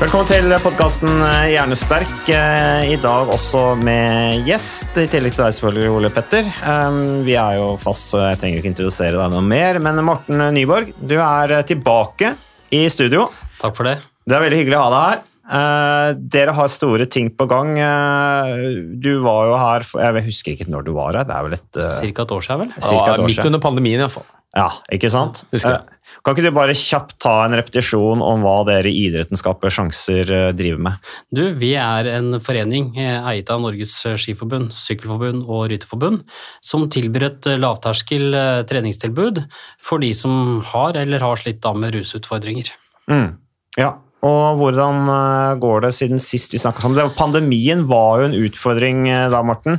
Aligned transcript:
Velkommen 0.00 0.24
til 0.30 0.48
podkasten 0.64 1.10
Hjernesterk. 1.50 2.12
Eh, 2.32 2.92
I 2.94 2.96
dag 3.02 3.28
også 3.28 3.74
med 3.76 4.46
gjest, 4.48 4.96
i 4.96 5.04
tillegg 5.12 5.34
til 5.36 5.44
deg 5.44 5.56
selvfølgelig, 5.58 5.90
Ole 5.92 6.10
Petter. 6.14 6.46
Um, 6.64 7.20
Vi 7.26 7.34
er 7.36 7.58
jo 7.58 7.74
fast, 7.82 8.06
så 8.14 8.22
jeg 8.30 8.38
trenger 8.40 8.62
ikke 8.62 8.70
introdusere 8.72 9.18
deg 9.20 9.34
noe 9.34 9.44
mer. 9.44 9.76
Men 9.84 10.00
Morten 10.06 10.40
Nyborg, 10.56 10.94
du 10.96 11.18
er 11.20 11.52
eh, 11.58 11.66
tilbake 11.68 12.32
i 12.72 12.86
studio. 12.88 13.26
Takk 13.60 13.76
for 13.76 13.90
det. 13.90 13.98
Det 14.24 14.38
er 14.38 14.46
veldig 14.46 14.62
hyggelig 14.62 14.78
å 14.80 14.86
ha 14.86 14.90
deg 14.94 15.04
her. 15.10 15.20
Eh, 15.50 16.08
dere 16.30 16.54
har 16.54 16.68
store 16.70 17.06
ting 17.10 17.30
på 17.34 17.46
gang. 17.50 17.72
Eh, 17.78 18.66
du 19.02 19.12
var 19.24 19.48
jo 19.50 19.56
her 19.58 19.86
for, 19.86 20.00
Jeg 20.04 20.26
husker 20.28 20.54
ikke 20.54 20.70
når 20.70 20.84
du 20.86 20.92
var 20.94 21.16
her. 21.18 21.24
Det 21.26 21.34
er 21.38 21.48
vel 21.48 21.56
et 21.58 21.80
eh, 21.80 21.94
Cirka 22.00 22.22
et 22.28 22.36
år 22.36 22.44
siden, 22.46 22.60
vel? 22.68 22.76
Ja, 22.78 23.00
et 23.14 23.18
år 23.18 23.24
midt 23.26 23.40
siden. 23.40 23.50
under 23.50 23.64
pandemien, 23.64 24.04
iallfall. 24.04 24.28
Ja, 24.50 24.66
ikke 24.90 25.06
sant? 25.12 25.44
husker 25.54 25.76
jeg. 25.76 25.82
Eh, 25.86 25.96
Kan 26.26 26.34
ikke 26.34 26.42
du 26.50 26.54
bare 26.56 26.74
kjapt 26.74 27.14
ta 27.22 27.32
en 27.44 27.54
repetisjon 27.54 28.18
om 28.26 28.42
hva 28.42 28.56
dere 28.66 28.90
i 28.90 29.04
Idretten 29.06 29.38
skaper 29.38 29.70
sjanser 29.70 30.30
eh, 30.34 30.48
driver 30.58 30.82
med? 30.88 31.10
Du, 31.30 31.42
vi 31.58 31.70
er 31.78 32.08
en 32.16 32.34
forening 32.42 32.88
eh, 32.98 33.18
eiet 33.30 33.50
av 33.54 33.62
Norges 33.62 33.94
Skiforbund, 34.18 34.74
Sykkelforbund 34.74 35.46
og 35.46 35.68
Rytterforbund, 35.70 36.24
som 36.66 36.88
tilbyr 36.90 37.28
et 37.28 37.46
eh, 37.50 37.58
lavterskel 37.62 38.34
eh, 38.34 38.60
treningstilbud 38.70 39.38
for 39.86 40.02
de 40.02 40.10
som 40.18 40.58
har 40.74 40.98
eller 40.98 41.22
har 41.26 41.38
slitt 41.42 41.62
da 41.62 41.70
med 41.78 41.94
rusutfordringer. 41.94 42.72
Mm. 43.10 43.30
Ja, 43.78 43.94
og 44.26 44.58
hvordan 44.60 45.06
eh, 45.08 45.58
går 45.60 45.86
det 45.86 45.92
siden 45.96 46.20
sist 46.20 46.52
vi 46.52 46.60
snakket 46.60 46.84
sammen? 46.84 47.12
Pandemien 47.16 47.86
var 47.88 48.20
jo 48.20 48.28
en 48.28 48.36
utfordring 48.36 49.06
eh, 49.08 49.28
da, 49.32 49.40
Morten. 49.46 49.78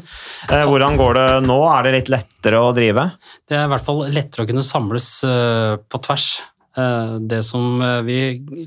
Eh, 0.49 0.63
Hvordan 0.65 0.97
går 0.97 1.19
det 1.19 1.27
nå? 1.45 1.57
Er 1.69 1.85
det 1.85 1.97
litt 1.99 2.13
lettere 2.13 2.61
å 2.61 2.71
drive? 2.73 3.11
Det 3.45 3.59
er 3.59 3.67
i 3.67 3.73
hvert 3.73 3.85
fall 3.85 4.07
lettere 4.09 4.45
å 4.45 4.49
kunne 4.49 4.65
samles 4.65 5.11
på 5.21 5.99
tvers. 6.07 6.31
Det 6.71 7.41
som 7.43 7.81
Vi 8.07 8.15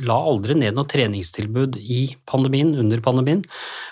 la 0.04 0.19
aldri 0.28 0.53
ned 0.60 0.76
noe 0.76 0.84
treningstilbud 0.84 1.78
i 1.81 2.03
pandemien, 2.28 2.75
under 2.76 3.00
pandemien, 3.00 3.41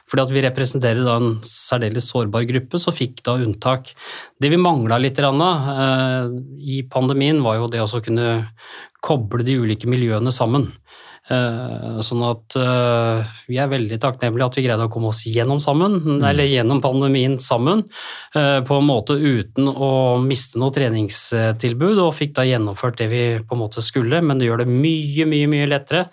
fordi 0.04 0.22
at 0.26 0.34
vi 0.34 0.42
representerer 0.44 1.00
da 1.06 1.14
en 1.16 1.38
særdeles 1.48 2.10
sårbar 2.12 2.44
gruppe, 2.50 2.76
så 2.76 2.92
fikk 2.92 3.22
da 3.24 3.38
unntak. 3.40 3.88
Det 4.36 4.52
vi 4.52 4.60
mangla 4.60 5.00
litt 5.00 5.16
i 5.16 6.78
pandemien, 6.92 7.40
var 7.40 7.62
jo 7.62 7.72
det 7.72 7.80
å 7.80 8.04
kunne 8.04 8.28
koble 9.00 9.48
de 9.48 9.56
ulike 9.64 9.88
miljøene 9.88 10.30
sammen. 10.30 10.68
Eh, 11.32 12.00
Sånn 12.02 12.22
at 12.26 12.56
eh, 12.58 13.32
vi 13.48 13.58
er 13.60 13.70
veldig 13.70 13.98
takknemlige 14.02 14.48
at 14.48 14.58
vi 14.58 14.64
greide 14.66 14.88
å 14.88 14.92
komme 14.92 15.12
oss 15.12 15.22
gjennom 15.28 15.60
sammen, 15.62 15.98
eller 16.28 16.48
gjennom 16.50 16.82
pandemien 16.84 17.38
sammen, 17.40 17.84
eh, 18.36 18.58
på 18.66 18.78
en 18.80 18.88
måte 18.88 19.16
uten 19.16 19.70
å 19.70 19.92
miste 20.22 20.60
noe 20.60 20.74
treningstilbud, 20.74 22.00
og 22.02 22.16
fikk 22.18 22.36
da 22.38 22.46
gjennomført 22.48 23.00
det 23.00 23.08
vi 23.12 23.24
på 23.40 23.56
en 23.56 23.62
måte 23.62 23.84
skulle, 23.84 24.20
men 24.24 24.40
det 24.40 24.50
gjør 24.50 24.64
det 24.64 24.70
mye, 24.72 25.28
mye, 25.30 25.50
mye 25.52 25.70
lettere. 25.70 26.06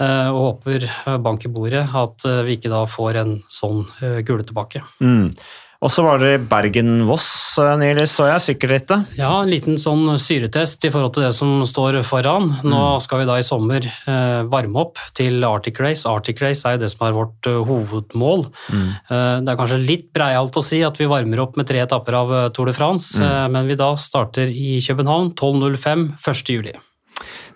Og 0.00 0.38
håper 0.64 0.86
bank 1.20 1.42
i 1.44 1.50
bordet 1.52 1.82
at 1.98 2.24
vi 2.46 2.54
ikke 2.56 2.70
da 2.72 2.86
får 2.88 3.18
en 3.20 3.34
sånn 3.52 3.82
kule 4.24 4.46
tilbake. 4.48 4.80
Mm. 5.04 5.34
Og 5.80 5.88
så 5.88 6.02
var 6.04 6.20
dere 6.20 6.36
i 6.36 6.42
Bergen-Voss 6.44 7.28
eh, 7.62 7.70
nylig, 7.80 8.04
så 8.12 8.26
jeg 8.28 8.44
sykkelrittet. 8.44 9.14
Ja, 9.16 9.30
en 9.40 9.48
liten 9.48 9.78
sånn 9.80 10.04
syretest 10.20 10.84
i 10.84 10.90
forhold 10.92 11.14
til 11.16 11.24
det 11.24 11.32
som 11.32 11.62
står 11.64 12.02
foran. 12.04 12.50
Nå 12.68 12.82
skal 13.00 13.22
vi 13.22 13.28
da 13.30 13.38
i 13.40 13.46
sommer 13.46 13.86
eh, 13.88 14.42
varme 14.52 14.82
opp 14.84 15.00
til 15.16 15.40
Arctic 15.48 15.80
Race. 15.80 16.04
Arctic 16.08 16.42
Race 16.44 16.68
er 16.68 16.76
jo 16.76 16.82
det 16.84 16.92
som 16.92 17.06
er 17.08 17.16
vårt 17.16 17.48
eh, 17.48 17.62
hovedmål. 17.64 18.44
Eh, 18.76 19.40
det 19.40 19.54
er 19.54 19.60
kanskje 19.62 19.80
litt 19.80 20.10
breialt 20.16 20.60
å 20.60 20.64
si 20.64 20.82
at 20.84 21.00
vi 21.00 21.08
varmer 21.08 21.40
opp 21.46 21.56
med 21.56 21.70
tre 21.70 21.80
etapper 21.86 22.20
av 22.20 22.36
Tour 22.52 22.68
de 22.68 22.76
France, 22.76 23.16
eh, 23.16 23.48
men 23.48 23.70
vi 23.70 23.80
da 23.80 23.94
starter 23.96 24.52
i 24.52 24.76
København 24.84 25.32
12.05 25.32 26.06
1. 26.20 26.89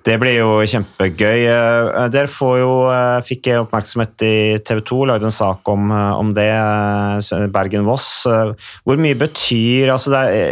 Det 0.05 0.19
blir 0.21 0.35
jo 0.37 0.49
kjempegøy. 0.69 1.47
Eh, 1.49 2.09
Dere 2.13 2.29
får 2.29 2.59
jo, 2.61 2.73
eh, 2.93 3.21
fikk 3.25 3.49
jeg 3.49 3.63
oppmerksomhet 3.63 4.25
i 4.27 4.35
TV 4.61 4.83
2, 4.85 4.99
lagde 5.09 5.25
en 5.31 5.33
sak 5.33 5.65
om, 5.73 5.91
eh, 5.91 6.13
om 6.21 6.33
det, 6.37 6.51
eh, 6.51 7.47
Bergen-Voss. 7.49 8.27
Eh, 8.27 8.53
Hvor 8.85 8.97
altså 9.89 10.11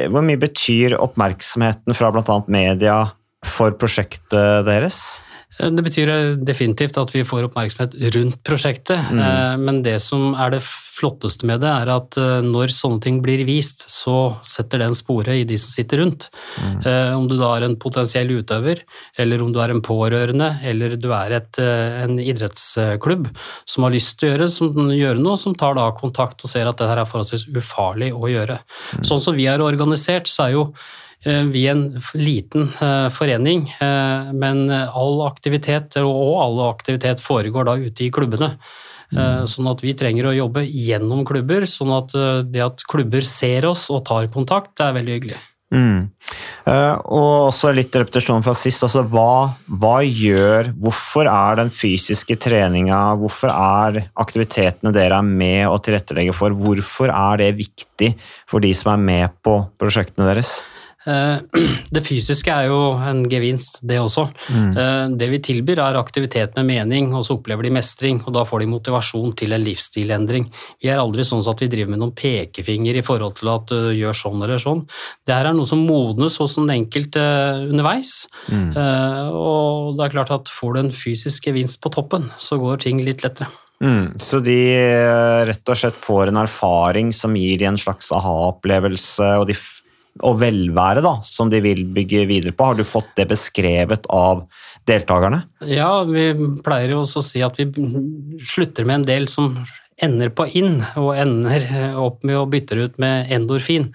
hvor 0.08 0.22
mye 0.24 0.40
betyr 0.40 0.96
oppmerksomheten 0.96 1.94
fra 1.94 2.10
bl.a. 2.10 2.44
media 2.48 3.12
for 3.46 3.74
prosjektet 3.78 4.64
deres? 4.68 5.20
Eh, 5.60 5.68
Det 5.70 5.82
betyr 5.84 6.08
eh, 6.08 6.36
definitivt 6.40 6.96
at 6.98 7.10
vi 7.12 7.24
får 7.26 7.44
oppmerksomhet 7.50 7.98
rundt 8.14 8.42
prosjektet, 8.42 8.98
Mm. 9.12 9.60
men 9.64 9.82
det 9.82 10.00
som 10.00 10.34
er 10.34 10.50
det 10.50 10.62
flotteste 10.62 11.44
med 11.44 11.60
det, 11.60 11.68
er 11.68 11.88
at 11.90 12.16
eh, 12.16 12.40
når 12.40 12.68
sånne 12.72 13.00
ting 13.02 13.20
blir 13.22 13.44
vist, 13.44 13.84
så 13.90 14.38
setter 14.42 14.78
det 14.78 14.86
en 14.88 14.94
spore 14.94 15.36
i 15.40 15.44
de 15.44 15.56
som 15.56 15.68
sitter 15.74 15.98
rundt. 15.98 16.28
Mm. 16.56 17.16
Om 17.18 17.28
du 17.28 17.36
da 17.36 17.56
er 17.56 17.64
en 17.64 17.76
potensiell 17.76 18.28
utøver, 18.30 18.80
eller 19.18 19.42
om 19.42 19.52
du 19.52 19.58
er 19.60 19.70
en 19.70 19.82
pårørende, 19.82 20.60
eller 20.64 20.96
du 20.96 21.10
er 21.12 21.32
et, 21.32 21.58
eh, 21.58 22.02
en 22.04 22.18
idrettsklubb 22.18 23.28
som 23.66 23.84
har 23.84 23.92
lyst 23.92 24.18
til 24.20 24.30
å 24.30 24.32
gjøre, 24.36 24.48
som, 24.48 24.72
gjøre 24.90 25.20
noe, 25.20 25.36
som 25.36 25.54
tar 25.54 25.74
da 25.74 25.90
kontakt 25.92 26.44
og 26.44 26.50
ser 26.50 26.66
at 26.68 26.76
dette 26.78 26.88
her 26.88 26.98
er 27.04 27.04
forholdsvis 27.04 27.48
ufarlig 27.52 28.12
å 28.12 28.28
gjøre. 28.30 28.58
Sånn 29.02 29.20
som 29.20 29.34
vi 29.36 29.46
er 29.46 29.58
organisert, 29.60 30.24
så 30.28 30.48
er 30.48 30.52
jo 30.56 30.64
eh, 30.72 30.78
vi 31.24 31.66
er 31.66 31.76
en 31.76 31.84
liten 32.18 32.66
eh, 32.82 33.08
forening, 33.14 33.68
eh, 33.78 34.32
men 34.34 34.64
all 34.72 35.20
aktivitet 35.28 35.98
og 36.02 36.32
all 36.42 36.62
aktivitet 36.70 37.22
foregår 37.22 37.68
da 37.68 37.76
ute 37.78 38.08
i 38.08 38.10
klubbene. 38.14 38.56
Mm. 39.12 39.44
Sånn 39.50 39.68
at 39.68 39.82
vi 39.84 39.92
trenger 39.92 40.30
å 40.30 40.34
jobbe 40.34 40.64
gjennom 40.64 41.20
klubber, 41.28 41.66
sånn 41.68 41.92
at 41.92 42.14
eh, 42.16 42.42
det 42.48 42.64
at 42.64 42.84
klubber 42.88 43.26
ser 43.28 43.68
oss 43.68 43.88
og 43.92 44.06
tar 44.08 44.30
kontakt, 44.32 44.72
er 44.80 44.94
veldig 44.96 45.18
hyggelig. 45.18 45.40
Mm. 45.72 46.10
Eh, 46.68 46.96
og 47.16 47.48
også 47.48 47.70
litt 47.72 47.94
repetisjon 47.96 48.44
fra 48.44 48.52
sist. 48.56 48.84
Altså, 48.84 49.04
hva, 49.08 49.54
hva 49.80 49.94
gjør 50.04 50.68
Hvorfor 50.82 51.28
er 51.32 51.56
den 51.62 51.72
fysiske 51.72 52.36
treninga, 52.40 52.98
hvorfor 53.20 53.52
er 53.52 54.02
aktivitetene 54.20 54.92
dere 54.92 55.22
er 55.22 55.28
med 55.28 55.64
og 55.70 55.80
tilrettelegger 55.86 56.36
for, 56.36 56.52
hvorfor 56.52 57.12
er 57.12 57.40
det 57.40 57.54
viktig 57.62 58.12
for 58.50 58.64
de 58.64 58.72
som 58.76 58.92
er 58.94 59.04
med 59.08 59.40
på 59.44 59.58
prosjektene 59.80 60.28
deres? 60.28 60.60
Eh, 61.06 61.38
Det 61.92 62.00
fysiske 62.06 62.48
er 62.48 62.70
jo 62.70 62.78
en 62.96 63.24
gevinst, 63.28 63.80
det 63.84 63.98
også. 64.00 64.22
Mm. 64.48 65.16
Det 65.20 65.26
vi 65.28 65.40
tilbyr 65.44 65.80
er 65.84 65.98
aktivitet 66.00 66.54
med 66.56 66.64
mening, 66.70 67.10
og 67.12 67.20
så 67.26 67.36
opplever 67.36 67.66
de 67.66 67.72
mestring, 67.74 68.22
og 68.24 68.32
da 68.32 68.46
får 68.48 68.62
de 68.62 68.68
motivasjon 68.70 69.34
til 69.36 69.52
en 69.52 69.60
livsstilendring. 69.66 70.46
Vi 70.80 70.88
er 70.88 71.02
aldri 71.02 71.26
sånn 71.28 71.42
at 71.50 71.60
vi 71.60 71.68
driver 71.68 71.92
med 71.92 72.00
noen 72.00 72.14
pekefinger 72.16 72.96
i 72.96 73.04
forhold 73.04 73.36
til 73.42 73.50
at 73.52 73.68
du 73.68 73.90
gjør 73.98 74.16
sånn 74.16 74.40
eller 74.46 74.62
sånn. 74.62 74.86
Det 75.28 75.36
her 75.36 75.50
er 75.50 75.58
noe 75.58 75.68
som 75.68 75.84
modnes 75.84 76.38
hos 76.40 76.56
den 76.56 76.72
enkelte 76.72 77.20
underveis, 77.68 78.14
Mm. 78.48 78.72
og 79.32 79.96
det 79.98 80.06
er 80.06 80.14
klart 80.16 80.32
at 80.34 80.48
får 80.50 80.74
du 80.74 80.80
en 80.80 80.94
fysisk 80.96 81.46
gevinst 81.50 81.80
på 81.84 81.92
toppen, 81.92 82.30
så 82.40 82.58
går 82.60 82.80
ting 82.86 83.04
litt 83.04 83.22
lettere. 83.24 83.50
Mm. 83.82 84.14
Så 84.22 84.38
de 84.44 84.56
eh, 84.78 85.44
rett 85.48 85.68
og 85.68 85.76
slett 85.78 85.96
får 85.98 86.30
en 86.30 86.38
erfaring 86.44 87.10
som 87.12 87.34
gir 87.34 87.58
de 87.58 87.66
en 87.66 87.78
slags 87.80 88.12
aha-opplevelse 88.14 89.32
og, 89.40 89.48
de 89.50 89.56
og 90.20 90.40
velvære 90.42 91.02
da, 91.04 91.14
som 91.24 91.50
de 91.52 91.62
vil 91.64 91.84
bygge 91.94 92.26
videre 92.28 92.52
på. 92.56 92.66
Har 92.68 92.76
du 92.76 92.84
fått 92.84 93.12
det 93.16 93.30
beskrevet 93.30 94.04
av 94.12 94.44
deltakerne? 94.88 95.42
Ja, 95.64 96.02
vi 96.08 96.30
pleier 96.64 96.96
jo 96.96 97.04
også 97.04 97.22
å 97.22 97.26
si 97.26 97.44
at 97.44 97.60
vi 97.60 97.70
slutter 98.44 98.88
med 98.88 99.00
en 99.02 99.08
del 99.08 99.30
som 99.32 99.54
ender 100.02 100.32
på 100.34 100.48
inn, 100.58 100.80
og 100.98 101.12
ender 101.20 101.62
eh, 101.62 101.98
opp 102.00 102.24
med 102.26 102.34
å 102.40 102.48
bytte 102.50 102.74
ut 102.80 102.96
med 103.02 103.30
endorfin. 103.32 103.90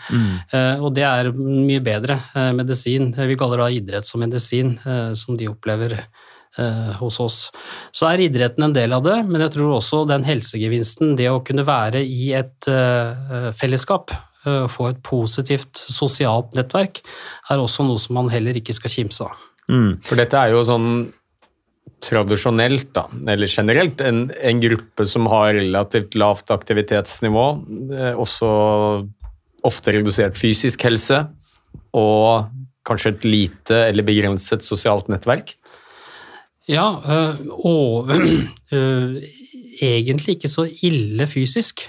Eh, 0.54 0.80
og 0.80 0.94
det 0.96 1.04
er 1.04 1.34
mye 1.36 1.82
bedre 1.84 2.16
uh, 2.32 2.54
medisin. 2.56 3.10
Vi 3.12 3.36
kaller 3.40 3.66
det 3.66 3.82
idrett 3.82 4.08
som 4.08 4.22
medisin, 4.24 4.78
uh, 4.86 5.12
som 5.20 5.36
de 5.36 5.50
opplever 5.52 5.98
eh, 6.58 6.94
hos 7.00 7.20
oss. 7.20 7.40
Så 7.92 8.08
er 8.10 8.26
idretten 8.28 8.68
en 8.68 8.76
del 8.76 8.96
av 8.96 9.06
det, 9.06 9.18
men 9.28 9.44
jeg 9.46 9.56
tror 9.58 9.78
også 9.78 10.04
den 10.10 10.26
helsegevinsten, 10.28 11.16
det 11.20 11.30
å 11.32 11.44
kunne 11.46 11.66
være 11.68 12.04
i 12.04 12.32
et 12.38 12.70
eh, 12.72 13.52
fellesskap, 13.58 14.14
eh, 14.14 14.27
få 14.72 14.90
et 14.92 15.00
positivt 15.06 15.84
sosialt 15.92 16.56
nettverk, 16.58 17.02
er 17.52 17.62
også 17.62 17.86
noe 17.88 18.02
som 18.02 18.18
man 18.20 18.32
heller 18.34 18.58
ikke 18.60 18.76
skal 18.78 18.94
kimse 18.94 19.28
av. 19.28 19.46
For 20.08 20.16
dette 20.16 20.40
er 20.40 20.54
jo 20.54 20.64
sånn 20.64 20.90
tradisjonelt, 22.04 22.92
da, 22.96 23.08
eller 23.32 23.50
generelt, 23.50 24.02
en, 24.06 24.28
en 24.30 24.62
gruppe 24.62 25.06
som 25.10 25.28
har 25.32 25.56
relativt 25.58 26.16
lavt 26.20 26.52
aktivitetsnivå, 26.54 27.46
eh, 27.96 28.14
også 28.14 28.50
ofte 29.68 29.96
redusert 29.96 30.38
fysisk 30.40 30.86
helse, 30.88 31.24
og 31.98 32.52
kanskje 32.88 33.16
et 33.16 33.26
lite 33.28 33.80
eller 33.90 34.06
begrenset 34.08 34.64
sosialt 34.64 35.10
nettverk. 35.12 35.56
Ja, 36.68 36.88
øh, 37.00 37.42
og 37.66 38.12
øh, 38.12 39.18
egentlig 39.82 40.38
ikke 40.38 40.52
så 40.52 40.68
ille 40.84 41.28
fysisk. 41.28 41.88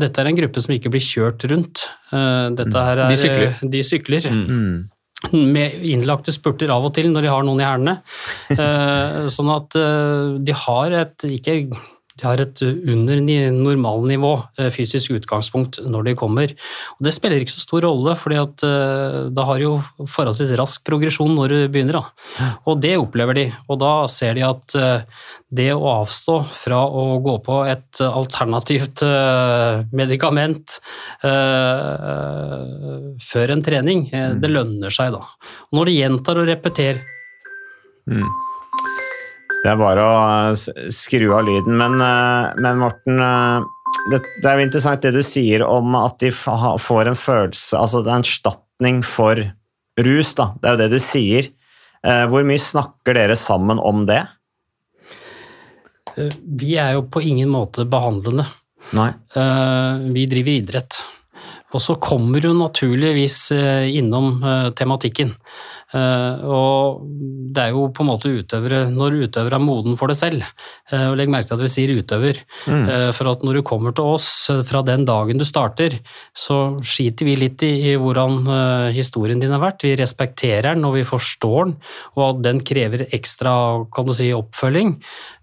Dette 0.00 0.20
er 0.22 0.30
en 0.30 0.36
gruppe 0.38 0.60
som 0.62 0.72
ikke 0.74 0.90
blir 0.92 1.02
kjørt 1.04 1.44
rundt. 1.50 1.84
Eh, 2.12 2.48
Dette 2.56 2.84
her 2.86 2.98
er, 3.04 3.08
De 3.12 3.16
sykler. 3.20 3.48
eh, 3.52 3.68
De 3.68 3.82
sykler. 3.84 4.28
Mm. 4.32 4.88
Med 5.32 5.82
innlagte 5.86 6.32
spurter 6.34 6.70
av 6.74 6.84
og 6.88 6.94
til 6.96 7.06
når 7.12 7.22
de 7.22 7.28
har 7.30 7.42
noen 7.46 7.60
i 7.62 7.66
hælene. 7.68 7.98
Eh, 8.58 9.26
Sånn 9.32 9.50
at 9.54 9.76
de 10.44 10.52
har 10.66 10.92
et 11.04 11.24
ikke 11.28 11.54
de 12.22 12.28
har 12.28 12.40
et 12.42 12.62
under 12.62 13.20
ni- 13.20 13.50
normalnivå 13.50 14.32
eh, 14.58 14.70
fysisk 14.74 15.10
utgangspunkt 15.16 15.80
når 15.82 16.04
de 16.06 16.14
kommer. 16.18 16.52
Og 16.96 17.02
Det 17.06 17.12
spiller 17.14 17.42
ikke 17.42 17.54
så 17.56 17.64
stor 17.64 17.82
rolle, 17.88 18.14
at 18.14 18.64
eh, 18.66 19.16
da 19.34 19.46
har 19.48 19.58
jo 19.62 19.72
forholdsvis 20.06 20.54
rask 20.60 20.84
progresjon 20.86 21.34
når 21.34 21.48
du 21.54 21.58
begynner. 21.74 21.98
Da. 21.98 22.04
Og 22.70 22.80
det 22.82 22.94
opplever 23.00 23.34
de, 23.34 23.46
og 23.68 23.80
da 23.82 23.92
ser 24.10 24.38
de 24.38 24.44
at 24.46 24.76
eh, 24.78 25.02
det 25.52 25.68
å 25.74 25.82
avstå 26.00 26.36
fra 26.48 26.84
å 26.86 27.18
gå 27.24 27.34
på 27.44 27.58
et 27.68 28.00
alternativt 28.00 29.02
medikament 29.92 30.78
før 33.26 33.52
en 33.52 33.64
trening, 33.66 34.06
det 34.40 34.48
lønner 34.48 34.94
seg 34.94 35.12
da. 35.12 35.20
Og 35.68 35.76
når 35.76 35.90
de 35.90 35.98
gjentar 35.98 36.40
og 36.40 36.48
repeterer 36.48 37.02
Det 39.62 39.70
er 39.70 39.78
bare 39.78 40.02
å 40.02 40.18
eh, 40.50 40.90
skru 40.92 41.28
av 41.36 41.46
lyden. 41.46 41.76
Men, 41.78 41.98
eh, 42.02 42.50
men 42.62 42.80
Morten, 42.82 43.22
eh, 43.22 43.96
det, 44.10 44.22
det 44.42 44.50
er 44.50 44.58
jo 44.58 44.66
interessant 44.66 45.04
det 45.04 45.14
du 45.14 45.22
sier 45.26 45.62
om 45.66 45.94
at 45.98 46.18
de 46.22 46.32
får 46.34 47.10
en 47.10 47.18
følelse 47.18 47.78
Altså 47.78 48.00
det 48.02 48.10
er 48.10 48.18
en 48.18 48.26
erstatning 48.26 49.02
for 49.06 49.38
rus, 50.02 50.32
da. 50.34 50.48
Det 50.58 50.68
er 50.68 50.74
jo 50.74 50.80
det 50.82 50.92
du 50.96 51.02
sier. 51.02 51.50
Hvor 52.02 52.42
mye 52.42 52.58
snakker 52.58 53.14
dere 53.14 53.36
sammen 53.38 53.78
om 53.78 54.00
det? 54.08 54.24
Vi 56.16 56.72
er 56.82 56.96
jo 56.96 57.04
på 57.06 57.22
ingen 57.22 57.52
måte 57.52 57.84
behandlende. 57.86 58.48
Nei. 58.96 59.12
Vi 60.16 60.24
driver 60.32 60.56
idrett. 60.56 60.98
Og 61.70 61.84
så 61.84 61.94
kommer 62.02 62.42
du 62.42 62.50
naturligvis 62.58 63.52
innom 63.52 64.42
tematikken. 64.74 65.30
Eh, 65.94 66.44
Og 66.48 67.02
det 67.52 67.62
er 67.66 67.70
jo 67.74 67.88
på 67.92 68.00
en 68.00 68.08
måte 68.08 68.30
utøvere 68.32 68.86
Når 68.88 69.26
utøvere 69.26 69.58
er 69.58 69.60
moden 69.60 69.96
for 70.00 70.08
det 70.08 70.16
selv, 70.16 70.42
eh, 70.90 71.06
og 71.10 71.16
legg 71.18 71.28
merke 71.28 71.48
til 71.50 71.58
at 71.58 71.64
vi 71.64 71.68
sier 71.68 71.92
utøver, 71.98 72.38
Mm. 72.66 73.12
for 73.12 73.28
at 73.28 73.42
når 73.42 73.54
du 73.58 73.62
kommer 73.62 73.92
til 73.94 74.04
oss 74.04 74.48
eh, 74.50 74.62
fra 74.62 74.82
den 74.82 75.04
dagen 75.04 75.38
du 75.38 75.44
starter, 75.44 75.98
så 76.34 76.78
skiter 76.80 77.24
vi 77.26 77.36
litt 77.36 77.62
i, 77.62 77.94
hvordan 77.96 78.46
eh, 78.48 78.92
historien 78.92 79.38
din 79.40 79.50
har 79.50 79.60
vært. 79.60 79.82
Vi 79.82 79.96
respekterer 79.96 80.74
den 80.74 80.84
og 80.84 80.94
vi 80.94 81.02
forstår 81.04 81.64
den, 81.66 81.76
og 82.16 82.22
at 82.28 82.42
den 82.42 82.60
krever 82.60 83.06
ekstra 83.12 83.84
kan 83.92 84.06
du 84.06 84.14
si, 84.14 84.30
oppfølging. 84.32 84.96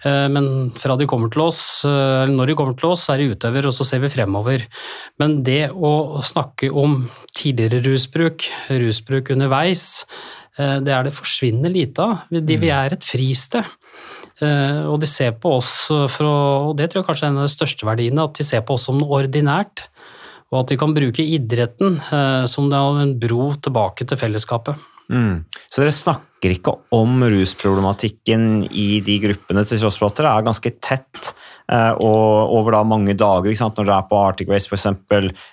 Eh, 0.05 0.27
Men 0.29 0.71
fra 0.71 0.95
de 0.97 1.05
kommer 1.05 1.29
til 1.31 1.41
oss, 1.41 1.85
eh, 1.85 2.23
eller 2.23 2.33
når 2.35 2.47
de 2.47 2.55
kommer 2.55 2.77
til 2.79 2.89
oss, 2.89 3.07
er 3.09 3.17
de 3.17 3.35
utøver, 3.35 3.65
og 3.67 3.73
så 3.73 3.85
ser 3.85 3.99
vi 3.99 4.09
fremover. 4.09 4.65
Men 5.19 5.43
det 5.43 5.69
å 5.71 6.21
snakke 6.23 6.71
om 6.73 7.09
tidligere 7.35 7.83
rusbruk, 7.85 8.47
rusbruk 8.69 9.29
underveis, 9.31 10.05
eh, 10.09 10.38
det 10.83 10.91
er 10.93 11.03
det 11.07 11.13
forsvinner 11.15 11.71
lite 11.71 12.03
av. 12.03 12.25
Vi- 12.29 12.57
vi 12.59 12.69
er 12.69 12.93
et 12.93 13.05
fristed. 13.05 13.65
Eh, 14.41 14.83
Og 14.87 14.99
de 15.01 15.07
ser 15.07 15.31
på 15.33 15.57
oss 15.57 15.87
for 15.87 16.23
å, 16.23 16.69
og 16.69 16.77
det 16.77 16.89
tror 16.89 17.03
jeg 17.03 17.07
kanskje 17.09 17.23
er 17.23 17.31
en 17.33 17.37
av 17.39 17.47
de 17.47 17.55
største 17.55 17.83
verdiene, 17.87 18.23
at 18.23 18.33
de 18.35 18.43
ser 18.43 18.61
på 18.61 18.73
oss 18.75 18.85
som 18.85 18.97
noe 18.97 19.23
ordinært. 19.23 19.87
Og 20.51 20.61
at 20.61 20.67
de 20.67 20.77
kan 20.77 20.93
bruke 20.95 21.21
idretten 21.21 21.99
eh, 22.11 22.45
som 22.47 22.71
en 22.73 23.19
bro 23.19 23.53
tilbake 23.53 24.07
til 24.07 24.17
fellesskapet. 24.17 24.75
Mm. 25.09 25.45
Så 25.65 25.81
dere 25.81 25.95
snakker 25.95 26.53
ikke 26.53 26.71
om 26.95 27.23
rusproblematikken 27.25 28.69
i 28.69 29.01
de 29.03 29.17
gruppene, 29.25 29.65
til 29.67 29.81
tross 29.81 29.97
for 29.99 30.11
at 30.11 30.21
dere 30.21 30.35
er 30.37 30.45
ganske 30.47 30.71
tett 30.79 31.31
eh, 31.71 31.91
og 31.97 32.53
over 32.55 32.77
da 32.77 32.83
mange 32.87 33.15
dager. 33.17 33.49
Ikke 33.49 33.59
sant? 33.63 33.79
Når 33.79 33.89
dere 33.89 33.97
er 33.97 34.07
på 34.11 34.21
Arctic 34.21 34.51
Race, 34.51 34.69
f.eks. 34.69 34.87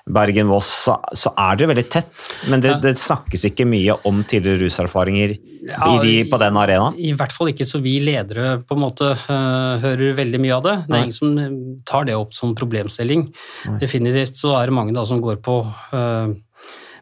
Bergen-Voss, 0.07 0.71
så, 0.85 0.99
så 1.17 1.33
er 1.33 1.59
dere 1.59 1.73
veldig 1.73 1.87
tett. 1.91 2.29
Men 2.53 2.63
det, 2.63 2.77
det 2.85 2.95
snakkes 3.01 3.49
ikke 3.51 3.67
mye 3.69 3.99
om 4.07 4.23
tidligere 4.29 4.67
ruserfaringer 4.67 5.35
Ja, 5.67 5.89
i 5.91 5.99
de, 6.05 6.15
på 6.31 6.39
den 6.39 6.61
arenaen. 6.61 6.95
I 7.01 7.11
hvert 7.19 7.35
fall 7.35 7.51
ikke 7.51 7.67
så 7.67 7.81
vi 7.83 7.97
ledere 8.05 8.61
på 8.63 8.77
en 8.77 8.85
måte 8.85 9.11
uh, 9.17 9.83
hører 9.83 10.15
veldig 10.21 10.43
mye 10.45 10.59
av 10.61 10.67
det. 10.69 10.77
Det 10.85 10.93
Nei. 10.93 11.01
er 11.01 11.09
ingen 11.09 11.17
som 11.17 11.81
tar 11.89 12.07
det 12.07 12.15
opp 12.15 12.37
som 12.37 12.55
problemstilling. 12.59 13.31
Definitivt 13.83 14.39
så 14.39 14.55
er 14.61 14.69
det 14.69 14.77
mange 14.77 14.95
da 14.95 15.03
som 15.09 15.19
går 15.25 15.41
på 15.43 15.59
øh, 15.97 16.37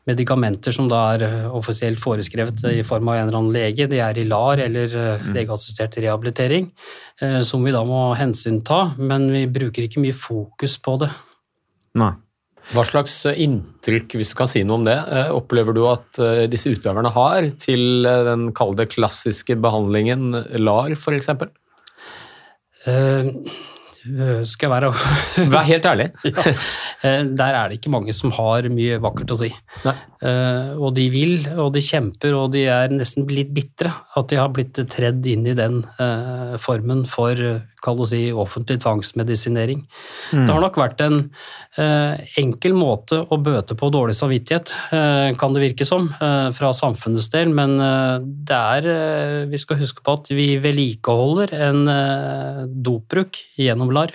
medikamenter 0.08 0.74
som 0.74 0.88
da 0.90 1.04
er 1.14 1.24
øh, 1.26 1.54
offisielt 1.56 2.02
foreskrevet 2.02 2.64
i 2.72 2.82
form 2.86 3.08
av 3.08 3.18
en 3.18 3.28
eller 3.28 3.40
annen 3.40 3.54
lege. 3.54 3.88
De 3.90 4.00
er 4.02 4.18
i 4.20 4.26
LAR 4.28 4.62
eller 4.66 4.98
øh, 5.00 5.30
legeassistert 5.36 5.96
rehabilitering, 6.00 6.68
øh, 7.22 7.40
som 7.46 7.64
vi 7.64 7.72
da 7.74 7.84
må 7.88 8.10
hensynta, 8.18 8.90
men 8.98 9.30
vi 9.32 9.46
bruker 9.50 9.86
ikke 9.86 10.04
mye 10.04 10.16
fokus 10.16 10.76
på 10.82 10.98
det. 11.04 11.10
Nei. 12.00 12.12
Hva 12.72 12.84
slags 12.88 13.12
eh, 13.28 13.40
inntrykk, 13.44 14.16
hvis 14.16 14.32
du 14.32 14.38
kan 14.38 14.48
si 14.48 14.62
noe 14.64 14.80
om 14.80 14.86
det, 14.86 14.96
eh, 14.96 15.30
opplever 15.36 15.76
du 15.76 15.82
at 15.90 16.20
eh, 16.22 16.46
disse 16.50 16.72
utøverne 16.72 17.12
har 17.12 17.50
til 17.60 18.08
eh, 18.08 18.24
den 18.30 18.48
kall 18.56 18.72
det 18.78 18.88
klassiske 18.94 19.58
behandlingen 19.60 20.32
LAR, 20.60 20.94
f.eks.? 20.96 21.32
Øh, 22.88 23.30
skal 24.44 24.68
jeg 24.68 24.72
være 24.74 24.90
Vær 25.54 25.66
helt 25.68 25.86
ærlig. 25.90 26.08
ja. 26.28 26.44
Eh, 27.04 27.22
Der 27.36 27.58
er 27.58 27.68
det 27.72 27.78
ikke 27.80 27.92
mange 27.94 28.14
som 28.16 28.32
har 28.36 28.68
mye 28.72 29.00
vakkert 29.02 29.32
å 29.34 29.38
si. 29.40 29.50
Nei. 29.84 29.96
Eh, 30.24 30.72
Og 30.78 30.94
de 30.96 31.08
vil, 31.12 31.36
og 31.58 31.72
de 31.74 31.82
kjemper, 31.84 32.34
og 32.38 32.52
de 32.54 32.66
er 32.70 32.92
nesten 32.94 33.26
litt 33.30 33.52
bitre 33.56 33.92
at 34.16 34.28
de 34.30 34.40
har 34.40 34.52
blitt 34.54 34.78
tredd 34.92 35.24
inn 35.26 35.46
i 35.50 35.56
den 35.58 35.82
eh, 36.00 36.56
formen 36.62 37.04
for 37.08 37.32
eh, 37.38 37.62
kall 37.84 37.98
det 38.00 38.06
si, 38.14 38.20
offentlig 38.32 38.78
tvangsmedisinering. 38.80 39.82
Det 40.32 40.46
har 40.48 40.62
nok 40.62 40.78
vært 40.80 41.02
en 41.04 41.18
eh, 41.76 42.22
enkel 42.40 42.72
måte 42.78 43.18
å 43.28 43.36
bøte 43.44 43.76
på 43.76 43.90
dårlig 43.92 44.14
samvittighet, 44.16 44.72
eh, 44.96 45.34
kan 45.36 45.52
det 45.52 45.60
virke 45.66 45.84
som, 45.84 46.06
eh, 46.16 46.46
fra 46.56 46.70
samfunnets 46.72 47.28
del, 47.34 47.52
men 47.52 47.74
eh, 47.84 48.24
det 48.48 48.56
er 48.78 48.88
eh, 48.94 49.44
Vi 49.52 49.60
skal 49.60 49.76
huske 49.82 50.00
på 50.00 50.14
at 50.16 50.32
vi 50.32 50.46
vedlikeholder 50.64 51.52
en 51.68 51.82
eh, 51.92 52.62
dopbruk 52.88 53.36
gjennom 53.60 53.92
LAR 53.94 54.12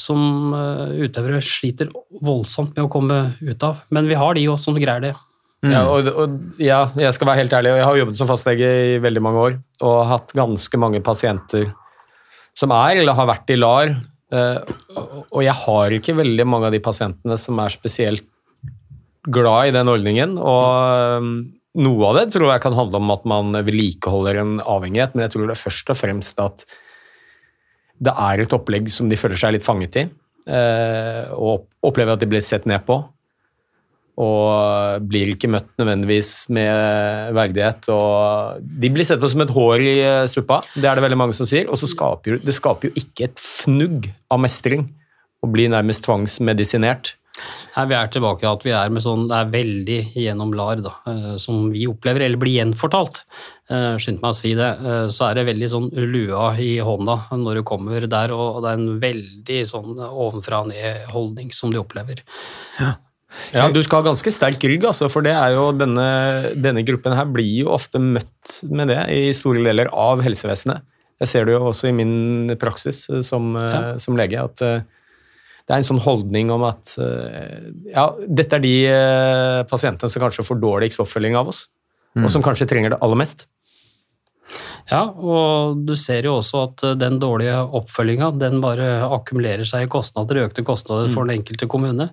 som 0.00 0.54
eh, 0.56 0.94
utøvere 1.06 1.40
sliter 1.44 1.90
voldsomt 2.24 2.74
med 2.76 2.86
å 2.86 2.90
komme 2.92 3.20
ut 3.40 3.62
av. 3.66 3.82
Men 3.94 4.08
vi 4.10 4.18
har 4.18 4.34
de 4.34 4.46
òg 4.50 4.58
som 4.58 4.74
greier 4.80 5.00
det. 5.10 5.14
Ja, 5.62 5.82
og, 5.92 6.06
og, 6.08 6.38
ja, 6.56 6.86
jeg 6.96 7.12
skal 7.12 7.28
være 7.28 7.42
helt 7.42 7.52
ærlig, 7.52 7.74
og 7.74 7.78
jeg 7.82 7.84
har 7.90 7.98
jobbet 8.00 8.16
som 8.16 8.28
fastlege 8.30 8.68
i 8.94 8.98
veldig 9.04 9.20
mange 9.26 9.42
år 9.44 9.56
og 9.84 9.98
hatt 10.08 10.32
ganske 10.32 10.78
mange 10.80 11.02
pasienter 11.04 11.66
som 12.56 12.72
er 12.72 13.02
eller 13.02 13.12
har 13.18 13.28
vært 13.28 13.52
i 13.52 13.58
LAR. 13.60 13.92
eh, 14.32 14.58
og- 14.96 15.42
jeg 15.44 15.52
har 15.66 15.90
ikke 15.98 16.16
veldig 16.16 16.46
mange 16.48 16.66
av 16.66 16.72
de 16.72 16.80
pasientene 16.80 17.36
som 17.38 17.58
er 17.60 17.68
spesielt 17.68 18.24
glad 19.28 19.68
i 19.68 19.74
den 19.76 19.88
ordningen. 19.92 20.38
Og 20.40 21.18
um, 21.20 21.32
noe 21.76 22.06
av 22.08 22.16
det 22.22 22.32
tror 22.32 22.48
jeg 22.54 22.62
kan 22.64 22.72
handle 22.78 22.96
om 23.02 23.10
at 23.12 23.24
man 23.28 23.52
vedlikeholder 23.66 24.40
en 24.40 24.54
avhengighet, 24.64 25.14
men 25.14 25.26
jeg 25.26 25.34
tror 25.34 25.46
det 25.46 25.56
er 25.58 25.60
først 25.60 25.92
og 25.92 25.98
fremst 26.00 26.40
at 26.40 26.64
det 28.00 28.12
er 28.16 28.42
et 28.44 28.52
opplegg 28.56 28.88
som 28.92 29.08
de 29.10 29.18
føler 29.20 29.36
seg 29.40 29.52
litt 29.56 29.66
fanget 29.66 29.96
i, 30.00 30.04
eh, 30.48 31.24
og 31.36 31.66
opplever 31.84 32.16
at 32.16 32.22
de 32.22 32.28
blir 32.30 32.44
sett 32.44 32.68
ned 32.70 32.84
på 32.88 33.02
og 34.20 35.04
blir 35.08 35.30
ikke 35.32 35.48
møtt 35.48 35.68
nødvendigvis 35.80 36.50
med 36.52 37.30
verdighet. 37.36 37.86
og 37.88 38.58
De 38.60 38.90
blir 38.92 39.06
sett 39.08 39.20
på 39.22 39.30
som 39.32 39.40
et 39.40 39.52
hår 39.54 39.80
i 39.80 39.94
eh, 40.04 40.26
suppa, 40.28 40.60
det 40.74 40.84
er 40.84 40.98
det 40.98 41.04
veldig 41.06 41.20
mange 41.22 41.36
som 41.36 41.48
sier. 41.48 41.70
Og 41.70 41.78
så 41.80 41.88
skaper 41.88 42.34
jo- 42.34 42.40
det 42.42 42.52
skaper 42.56 42.90
jo 42.90 43.00
ikke 43.00 43.30
et 43.30 43.40
fnugg 43.40 44.10
av 44.30 44.42
mestring 44.42 44.90
å 45.40 45.48
bli 45.48 45.68
nærmest 45.72 46.04
tvangsmedisinert. 46.04 47.14
Nei, 47.76 47.84
vi 47.86 47.94
er 47.94 48.08
tilbake 48.10 48.48
at 48.50 48.64
vi 48.66 48.72
er 48.74 48.88
med 48.90 49.02
sånn, 49.04 49.28
det 49.30 49.36
er 49.36 49.50
veldig 49.52 49.98
gjennom 50.18 50.52
LAR, 50.58 50.80
da, 50.82 50.92
eh, 51.06 51.36
som 51.38 51.68
vi 51.70 51.84
opplever, 51.86 52.24
eller 52.26 52.36
blir 52.40 52.56
gjenfortalt. 52.58 53.22
Eh, 53.70 53.94
Skynd 54.02 54.18
meg 54.20 54.32
å 54.32 54.34
si 54.34 54.54
det. 54.58 54.70
eh, 54.80 55.06
Så 55.08 55.28
er 55.30 55.34
det 55.38 55.46
veldig 55.46 55.68
sånn 55.70 55.90
lua 55.94 56.56
i 56.58 56.78
hånda 56.82 57.30
når 57.38 57.60
du 57.60 57.62
kommer 57.62 58.00
der, 58.10 58.32
og 58.34 58.62
det 58.62 58.72
er 58.72 58.80
en 58.80 59.00
veldig 59.00 59.60
sånn 59.70 59.94
ovenfra 60.10 60.62
og 60.64 60.68
ned-holdning 60.72 61.52
som 61.54 61.70
de 61.70 61.78
opplever. 61.78 62.24
Ja, 63.54 63.68
du 63.70 63.78
skal 63.86 64.02
ha 64.02 64.08
ganske 64.10 64.32
sterk 64.34 64.58
rygg, 64.66 64.82
altså, 64.90 65.06
for 65.08 65.22
det 65.22 65.30
er 65.38 65.54
jo 65.54 65.70
denne, 65.70 66.50
denne 66.60 66.82
gruppen 66.84 67.14
her 67.14 67.26
blir 67.30 67.62
jo 67.62 67.70
ofte 67.70 68.00
møtt 68.02 68.64
med 68.68 68.88
det 68.90 69.04
i 69.14 69.30
store 69.36 69.62
deler 69.62 69.86
av 69.94 70.20
helsevesenet. 70.26 70.82
Jeg 71.20 71.28
ser 71.28 71.44
det 71.46 71.54
jo 71.54 71.68
også 71.70 71.88
i 71.90 71.92
min 71.94 72.50
praksis 72.58 73.04
som, 73.28 73.54
Ja. 73.54 73.96
som 73.98 74.16
lege, 74.16 74.42
at 74.42 74.58
det 75.66 75.74
er 75.74 75.80
en 75.80 75.86
sånn 75.86 76.02
holdning 76.02 76.50
om 76.54 76.64
at 76.68 76.94
eh, 77.02 77.70
ja, 77.92 78.06
dette 78.26 78.58
er 78.58 78.64
de 78.64 78.74
eh, 78.90 79.60
pasientene 79.70 80.12
som 80.12 80.24
kanskje 80.24 80.46
får 80.46 80.60
dårligst 80.62 81.02
oppfølging 81.04 81.38
av 81.38 81.52
oss, 81.52 81.64
og 82.18 82.26
som 82.32 82.42
kanskje 82.42 82.66
trenger 82.70 82.94
det 82.94 83.00
aller 83.04 83.20
mest. 83.20 83.46
Ja, 84.90 85.04
og 85.06 85.84
du 85.86 85.92
ser 85.98 86.26
jo 86.26 86.36
også 86.40 86.64
at 86.66 86.82
eh, 86.86 86.96
den 86.98 87.20
dårlige 87.22 87.54
oppfølginga, 87.78 88.32
den 88.40 88.58
bare 88.62 88.88
akkumulerer 89.06 89.68
seg 89.68 89.86
i 89.86 89.90
kostnader, 89.90 90.42
økte 90.48 90.64
kostnader 90.66 91.12
for 91.14 91.26
den 91.26 91.38
enkelte 91.38 91.68
kommune. 91.70 92.08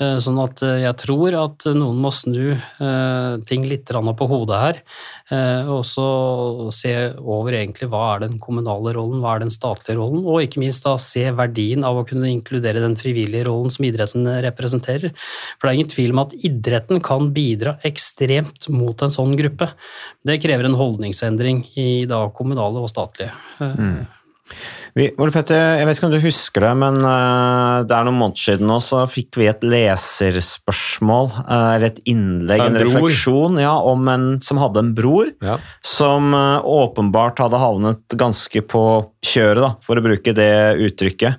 Eh, 0.00 0.16
Sånn 0.22 0.40
at 0.42 0.62
eh, 0.66 0.80
jeg 0.82 0.98
tror 1.04 1.36
at 1.38 1.68
noen 1.76 2.00
må 2.02 2.10
snu 2.14 2.56
ting 3.46 3.64
litt 3.68 3.86
på 3.86 4.26
hodet 4.28 4.56
her, 4.58 4.78
og 5.70 5.82
så 5.86 6.06
se 6.74 6.92
over 7.18 7.54
egentlig 7.56 7.88
hva 7.90 8.02
er 8.14 8.24
den 8.24 8.36
kommunale 8.42 8.92
rollen, 8.96 9.20
hva 9.22 9.36
er 9.36 9.44
den 9.44 9.52
statlige 9.52 9.96
rollen, 9.98 10.24
og 10.26 10.42
ikke 10.44 10.60
minst 10.62 10.84
da 10.86 10.96
se 11.00 11.24
verdien 11.36 11.84
av 11.86 12.00
å 12.00 12.04
kunne 12.08 12.30
inkludere 12.30 12.82
den 12.82 12.96
frivillige 12.98 13.46
rollen 13.48 13.72
som 13.72 13.86
idretten 13.88 14.28
representerer. 14.44 15.14
For 15.56 15.66
det 15.66 15.72
er 15.72 15.78
ingen 15.78 15.92
tvil 15.92 16.14
om 16.14 16.22
at 16.24 16.34
idretten 16.46 17.02
kan 17.04 17.30
bidra 17.36 17.76
ekstremt 17.86 18.68
mot 18.72 19.02
en 19.06 19.14
sånn 19.14 19.36
gruppe. 19.38 19.70
Det 20.26 20.40
krever 20.42 20.68
en 20.68 20.78
holdningsendring 20.78 21.64
i 21.76 22.04
da 22.08 22.26
kommunale 22.34 22.82
og 22.84 22.90
statlige. 22.92 23.32
Mm. 23.60 24.04
Vi, 24.96 25.10
Ole 25.20 25.32
Petter, 25.34 25.74
jeg 25.76 25.86
vet 25.88 25.98
ikke 25.98 26.06
om 26.06 26.12
du 26.14 26.22
husker 26.22 26.64
det, 26.64 26.70
men 26.80 27.00
eh, 27.04 27.80
det 27.84 27.92
er 27.96 28.06
noen 28.06 28.16
måneder 28.16 28.40
siden 28.40 28.70
nå, 28.70 28.78
så 28.80 29.02
fikk 29.10 29.36
vi 29.40 29.48
et 29.50 29.64
leserspørsmål, 29.66 31.32
eh, 31.42 31.64
eller 31.74 31.88
et 31.90 31.98
innlegg, 32.08 32.62
en 32.64 32.78
en 32.78 32.80
refleksjon, 32.80 33.58
ja, 33.60 33.74
om 33.90 34.06
en 34.08 34.28
som 34.44 34.60
hadde 34.62 34.84
en 34.84 34.94
bror, 34.96 35.34
Ja. 35.44 35.58
som 35.84 36.32
eh, 36.32 36.64
åpenbart 36.64 37.42
hadde 37.44 37.60
havnet 37.60 38.16
ganske 38.16 38.62
på 38.64 38.86
kjøret, 39.26 39.66
da, 39.66 39.74
for 39.84 40.00
å 40.00 40.06
bruke 40.06 40.32
det 40.36 40.52
uttrykket. 40.86 41.36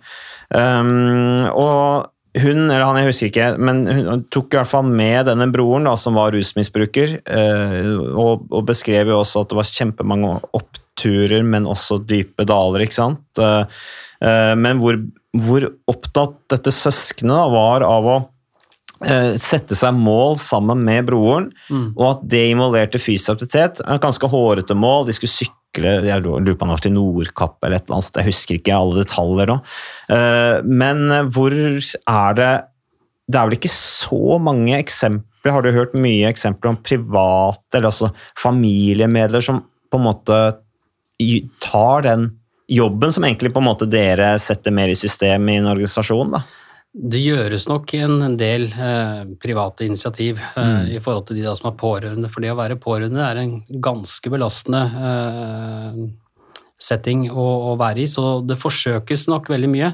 Um, 0.53 1.48
og 1.51 2.12
hun, 2.38 2.66
eller 2.68 2.84
han, 2.84 2.98
jeg 3.00 3.10
husker 3.10 3.30
ikke, 3.32 3.48
men 3.62 3.84
hun 3.88 4.24
tok 4.34 4.54
i 4.54 4.60
hvert 4.60 4.70
fall 4.70 4.88
med 4.90 5.30
denne 5.30 5.48
broren 5.54 5.88
da, 5.88 5.96
som 6.00 6.18
var 6.18 6.34
rusmisbruker, 6.36 7.18
eh, 7.24 7.92
og, 8.12 8.48
og 8.52 8.66
beskrev 8.68 9.12
jo 9.14 9.22
også 9.22 9.44
at 9.44 9.52
det 9.52 9.60
var 9.60 9.70
kjempemange 9.72 10.34
oppturer, 10.58 11.46
men 11.48 11.70
også 11.70 12.02
dype 12.06 12.48
daler, 12.50 12.86
ikke 12.86 13.00
sant? 13.00 13.42
Eh, 13.42 13.84
eh, 14.22 14.54
men 14.60 14.82
hvor, 14.84 15.00
hvor 15.46 15.70
opptatt 15.90 16.40
dette 16.54 16.74
søskenet 16.76 17.54
var 17.54 17.86
av 17.88 18.10
å 18.12 18.18
eh, 19.08 19.34
sette 19.40 19.78
seg 19.78 19.98
mål 19.98 20.38
sammen 20.42 20.84
med 20.86 21.08
broren, 21.10 21.52
og 21.96 22.08
at 22.12 22.26
det 22.36 22.48
involverte 22.52 23.02
fysisk 23.02 23.38
aktivitet. 23.38 23.82
Et 23.86 24.04
ganske 24.04 24.34
hårete 24.34 24.78
mål, 24.78 25.08
de 25.10 25.18
skulle 25.18 25.34
sykle 25.34 25.57
jeg 25.76 26.24
lurer 26.24 26.56
på 26.56 26.66
om 26.66 26.72
det 26.72 26.76
var 26.76 26.82
til 26.82 26.94
Nordkapp 26.96 27.64
eller 27.64 27.78
et 27.78 27.86
eller 27.86 28.00
annet, 28.00 28.18
jeg 28.18 28.30
husker 28.32 28.58
ikke 28.58 28.78
alle 28.78 29.04
detaljer 29.04 29.52
nå. 29.52 29.58
Eh, 30.10 30.62
Men 30.64 31.08
hvor 31.34 31.52
er 31.52 32.34
det 32.34 32.54
Det 33.28 33.36
er 33.36 33.46
vel 33.50 33.58
ikke 33.58 33.74
så 33.74 34.40
mange 34.40 34.78
eksempler, 34.78 35.52
har 35.52 35.62
du 35.62 35.72
hørt 35.72 35.94
mye 35.94 36.30
eksempler 36.30 36.70
om 36.70 36.78
private, 36.80 37.76
eller 37.76 37.90
altså 37.90 38.12
familiemedlemmer 38.40 39.44
som 39.44 39.66
på 39.92 40.00
en 40.00 40.08
måte 40.08 40.38
tar 41.60 42.02
den 42.04 42.40
jobben 42.68 43.12
som 43.12 43.24
egentlig 43.24 43.54
på 43.54 43.60
en 43.60 43.68
måte 43.68 43.88
dere 43.90 44.38
setter 44.40 44.72
mer 44.72 44.92
i 44.92 44.96
system 44.96 45.48
i 45.50 45.58
en 45.60 45.68
organisasjon, 45.68 46.32
da? 46.36 46.42
Det 46.98 47.20
gjøres 47.22 47.68
nok 47.70 47.92
en 48.00 48.38
del 48.39 48.72
eh, 48.74 49.20
private 49.42 49.86
initiativ 49.86 50.39
eh, 50.58 50.96
i 50.96 51.01
forhold 51.04 51.27
til 51.27 51.38
de 51.38 51.51
som 51.60 51.70
er 51.70 51.75
pårørende. 51.77 52.32
For 52.34 52.42
det 52.42 52.50
å 52.54 52.58
være 52.58 52.80
pårørende 52.82 53.22
er 53.22 53.42
en 53.44 53.54
ganske 53.86 54.32
belastende 54.34 54.82
eh, 55.12 56.00
setting 56.78 57.28
å, 57.32 57.46
å 57.72 57.76
være 57.80 58.04
i, 58.04 58.08
så 58.10 58.40
det 58.46 58.60
forsøkes 58.62 59.28
nok 59.32 59.50
veldig 59.52 59.70
mye. 59.72 59.92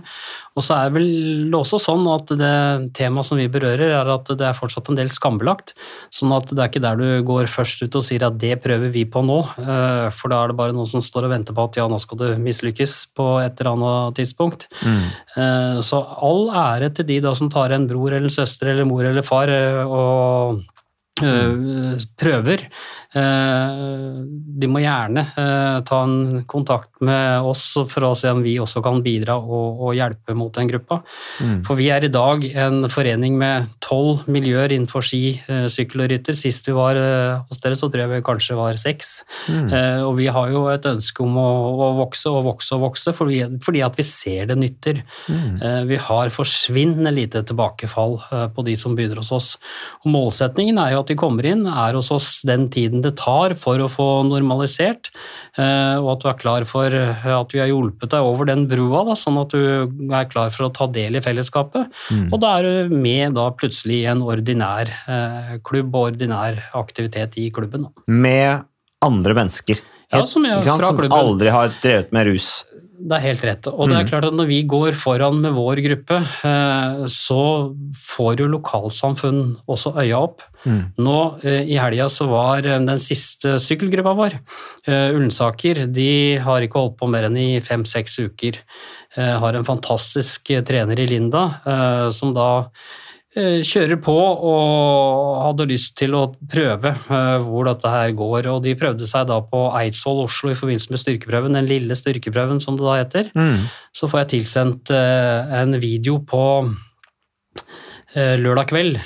Og 0.53 0.65
så 0.65 0.75
er 0.77 0.91
vel 0.93 1.07
det 1.49 1.57
også 1.57 1.79
sånn 1.81 2.05
at 2.11 2.29
det 2.37 2.55
temaet 2.97 3.25
som 3.25 3.39
vi 3.39 3.47
berører, 3.51 3.95
er 3.95 4.11
at 4.13 4.29
det 4.37 4.45
er 4.45 4.57
fortsatt 4.57 4.91
en 4.91 4.99
del 4.99 5.09
skambelagt. 5.13 5.73
Sånn 6.13 6.33
at 6.35 6.51
det 6.51 6.59
er 6.59 6.69
ikke 6.69 6.83
der 6.83 6.99
du 6.99 7.07
går 7.25 7.49
først 7.51 7.81
ut 7.85 7.97
og 7.97 8.05
sier 8.05 8.27
at 8.27 8.37
det 8.41 8.59
prøver 8.63 8.93
vi 8.93 9.05
på 9.09 9.23
nå, 9.25 9.39
eh, 9.63 10.07
for 10.13 10.33
da 10.33 10.43
er 10.43 10.53
det 10.53 10.59
bare 10.59 10.75
noen 10.75 10.89
som 10.89 11.03
står 11.03 11.27
og 11.27 11.33
venter 11.33 11.57
på 11.57 11.65
at 11.65 11.79
ja, 11.79 11.87
nå 11.89 11.99
skal 12.01 12.21
du 12.21 12.27
mislykkes 12.43 12.97
på 13.17 13.29
et 13.41 13.57
eller 13.57 13.73
annet 13.73 14.19
tidspunkt. 14.19 14.67
Mm. 14.83 15.81
Så 15.83 15.99
all 16.03 16.51
ære 16.53 16.91
til 16.97 17.07
de 17.09 17.19
da 17.23 17.33
som 17.37 17.49
tar 17.51 17.73
en 17.73 17.87
bror 17.89 18.11
eller 18.11 18.29
en 18.29 18.33
søster 18.33 18.71
eller 18.71 18.87
mor 18.87 19.05
eller 19.07 19.25
far 19.25 19.51
eh, 19.51 19.81
og 19.83 20.59
eh, 20.59 20.72
prøver. 21.21 22.65
Eh, 23.13 23.81
De 24.59 24.69
må 24.69 24.81
gjerne 24.81 25.21
eh, 25.37 25.77
ta 25.85 25.99
en 26.07 26.43
kontakt 26.49 27.01
med 27.05 27.45
oss 27.45 27.65
for 27.91 28.07
å 28.07 28.13
se 28.17 28.31
om 28.33 28.41
vi 28.45 28.55
også 28.61 28.81
kan 28.85 29.01
bidra 29.05 29.35
og, 29.37 29.91
hjelpe 29.93 30.33
mot 30.37 30.53
den 30.55 30.71
gruppa. 30.71 31.01
For 31.67 31.77
vi 31.77 31.89
er 31.93 32.07
i 32.07 32.11
dag 32.11 32.45
en 32.49 32.87
forening 32.89 33.35
med 33.37 33.67
tolv 33.83 34.23
miljøer 34.31 34.73
innenfor 34.73 35.05
ski, 35.05 35.35
eh, 35.45 35.67
sykkel 35.69 36.05
og 36.05 36.09
rytter. 36.13 36.37
Sist 36.37 36.69
vi 36.69 36.75
var 36.77 36.97
eh, 36.97 37.43
hos 37.45 37.61
dere, 37.61 37.77
så 37.77 37.91
tror 37.91 38.05
jeg 38.05 38.13
vi 38.15 38.23
kanskje 38.25 38.57
var 38.57 38.79
seks. 38.81 39.13
Mm. 39.51 39.69
Og 40.07 40.15
vi 40.17 40.27
har 40.33 40.49
jo 40.53 40.65
et 40.71 40.85
ønske 40.89 41.23
om 41.23 41.37
å, 41.37 41.91
vokse 41.99 42.31
og 42.31 42.47
vokse 42.47 42.73
og 42.75 42.87
vokse, 42.87 43.13
fordi, 43.13 43.83
at 43.85 43.99
vi 43.99 44.05
ser 44.07 44.49
det 44.49 44.57
nytter. 44.59 45.03
Mm. 45.29 45.87
Vi 45.89 45.99
har 46.07 46.33
forsvinnende 46.33 47.13
lite 47.13 47.43
tilbakefall 47.47 48.17
eh, 48.31 48.47
på 48.53 48.65
de 48.65 48.75
som 48.79 48.95
begynner 48.97 49.21
hos 49.21 49.31
oss. 49.35 49.49
Og 50.03 50.11
målsetningen 50.13 50.79
er 50.81 50.95
jo 50.95 51.02
at 51.03 51.11
de 51.11 51.17
kommer 51.19 51.45
inn, 51.47 51.65
er 51.69 51.97
hos 51.97 52.09
oss 52.15 52.29
den 52.47 52.69
tiden 52.73 53.03
det 53.03 53.13
tar 53.21 53.55
for 53.59 53.83
å 53.83 53.89
få 53.91 54.07
normalisert, 54.29 55.11
eh, 55.59 55.99
og 55.99 56.15
at 56.15 56.23
du 56.23 56.27
er 56.31 56.39
klar 56.41 56.67
for 56.69 56.97
eh, 56.97 57.27
at 57.29 57.53
vi 57.53 57.61
har 57.61 57.71
hjulpet 57.71 58.15
deg 58.15 58.31
over 58.31 58.49
den 58.49 58.65
brua, 58.71 59.03
da, 59.11 59.17
sånn 59.19 59.39
at 59.43 59.53
du 59.53 60.09
er 60.09 60.29
klar 60.31 60.53
for 60.55 60.67
å 60.67 60.73
ta 60.73 60.89
del 60.93 61.19
i 61.19 61.23
fellesskapet. 61.23 62.03
Og 62.31 62.37
da 62.41 62.57
er 62.57 62.67
du 62.89 62.95
med 62.95 63.37
da 63.37 63.49
plutselig 63.55 64.01
i 64.01 64.11
en 64.11 64.23
ordinær 64.25 64.89
eh, 64.89 65.55
klubb 65.67 65.93
og 65.93 66.13
ordinær 66.13 66.61
aktivitet 66.79 67.37
i 67.41 67.49
klubben. 67.53 67.89
Da. 67.89 68.07
Med 68.07 68.69
andre 69.03 69.35
mennesker. 69.37 69.81
Ja, 70.13 70.25
som 70.29 70.45
jeg, 70.45 70.61
fra 70.61 70.91
som 70.91 70.99
aldri 71.15 71.51
har 71.53 71.71
drevet 71.81 72.11
med 72.13 72.29
rus. 72.29 72.49
Det 72.93 73.17
er 73.17 73.23
helt 73.23 73.43
rett. 73.47 73.67
Og 73.71 73.89
det 73.89 73.97
er 73.97 74.07
klart 74.07 74.27
at 74.27 74.35
når 74.37 74.47
vi 74.51 74.59
går 74.69 74.95
foran 74.99 75.39
med 75.41 75.55
vår 75.55 75.81
gruppe, 75.81 76.19
eh, 76.45 77.05
så 77.09 77.43
får 77.97 78.43
jo 78.43 78.49
lokalsamfunn 78.53 79.41
også 79.65 79.95
øya 79.97 80.19
opp. 80.21 80.43
Nå 81.01 81.17
eh, 81.43 81.65
i 81.73 81.79
helga 81.81 82.05
så 82.13 82.29
var 82.29 82.67
eh, 82.69 82.77
den 82.85 83.01
siste 83.01 83.57
sykkelgruppa 83.59 84.13
vår, 84.19 84.37
Ullensaker, 84.87 85.85
de 85.91 86.37
har 86.43 86.63
ikke 86.63 86.79
holdt 86.79 86.99
på 86.99 87.09
mer 87.09 87.27
enn 87.29 87.39
i 87.39 87.49
fem-seks 87.63 88.19
uker. 88.27 88.59
Har 89.15 89.55
en 89.55 89.65
fantastisk 89.65 90.49
trener 90.65 90.99
i 90.99 91.05
Linda, 91.05 91.43
som 92.11 92.33
da 92.33 92.65
kjører 93.33 93.97
på 94.03 94.13
og 94.13 95.39
hadde 95.41 95.65
lyst 95.71 95.95
til 95.97 96.13
å 96.13 96.27
prøve 96.51 96.91
eh, 96.93 97.37
hvor 97.41 97.65
dette 97.65 97.89
her 97.89 98.13
går. 98.17 98.49
Og 98.51 98.61
de 98.65 98.75
prøvde 98.77 99.07
seg 99.09 99.27
da 99.31 99.39
på 99.41 99.65
Eidsvoll 99.79 100.23
Oslo 100.27 100.51
i 100.53 100.57
forbindelse 100.57 100.93
med 100.93 101.01
styrkeprøven, 101.01 101.57
den 101.57 101.69
lille 101.69 101.97
styrkeprøven 101.97 102.61
som 102.63 102.77
det 102.77 102.85
da 102.85 102.99
heter. 102.99 103.31
Så 103.95 104.09
får 104.11 104.23
jeg 104.23 104.31
tilsendt 104.35 104.93
eh, 104.93 105.57
en 105.63 105.79
video 105.81 106.19
på 106.29 106.43
eh, 108.13 108.35
lørdag 108.37 108.69
kveld, 108.69 109.01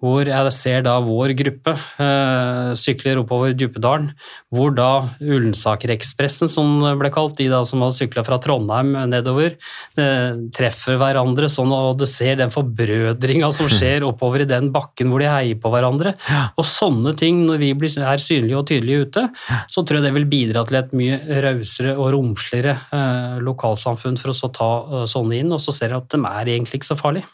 hvor 0.00 0.28
jeg 0.28 0.52
ser 0.56 0.84
da 0.86 0.96
vår 1.04 1.34
gruppe 1.38 1.74
eh, 1.76 2.72
sykler 2.78 3.20
oppover 3.20 3.54
Djupedalen, 3.54 4.10
hvor 4.52 4.72
da 4.74 4.90
Ullensaker-ekspressen, 5.20 6.50
som 6.50 6.80
ble 7.00 7.10
kalt, 7.12 7.36
de 7.38 7.50
da 7.52 7.62
som 7.68 7.84
har 7.84 7.92
sykla 7.94 8.24
fra 8.26 8.40
Trondheim 8.42 8.94
nedover, 9.10 9.56
eh, 10.00 10.40
treffer 10.56 10.98
hverandre 11.00 11.50
sånn, 11.52 11.72
og 11.74 12.00
du 12.00 12.06
ser 12.10 12.40
den 12.40 12.52
forbrødringa 12.54 13.52
som 13.54 13.70
skjer 13.76 14.06
oppover 14.08 14.44
i 14.44 14.50
den 14.50 14.70
bakken 14.74 15.12
hvor 15.12 15.22
de 15.22 15.30
heier 15.30 15.60
på 15.60 15.72
hverandre. 15.72 16.14
Og 16.56 16.66
sånne 16.66 17.14
ting, 17.18 17.44
når 17.48 17.62
vi 17.62 17.72
blir, 17.78 17.96
er 18.00 18.24
synlige 18.24 18.58
og 18.58 18.68
tydelige 18.70 19.06
ute, 19.06 19.26
så 19.70 19.84
tror 19.84 20.00
jeg 20.00 20.08
det 20.08 20.16
vil 20.16 20.30
bidra 20.30 20.64
til 20.68 20.80
et 20.80 20.94
mye 20.96 21.20
rausere 21.44 21.96
og 21.98 22.12
romsligere 22.16 22.76
eh, 22.96 23.40
lokalsamfunn 23.44 24.18
for 24.20 24.32
å 24.32 24.38
å 24.40 24.48
ta 24.56 24.70
sånne 25.10 25.40
inn, 25.42 25.52
og 25.52 25.60
så 25.62 25.74
ser 25.74 25.92
jeg 25.92 26.00
at 26.00 26.14
de 26.14 26.20
er 26.24 26.54
egentlig 26.54 26.80
ikke 26.80 26.92
så 26.92 26.98
farlige. 26.98 27.28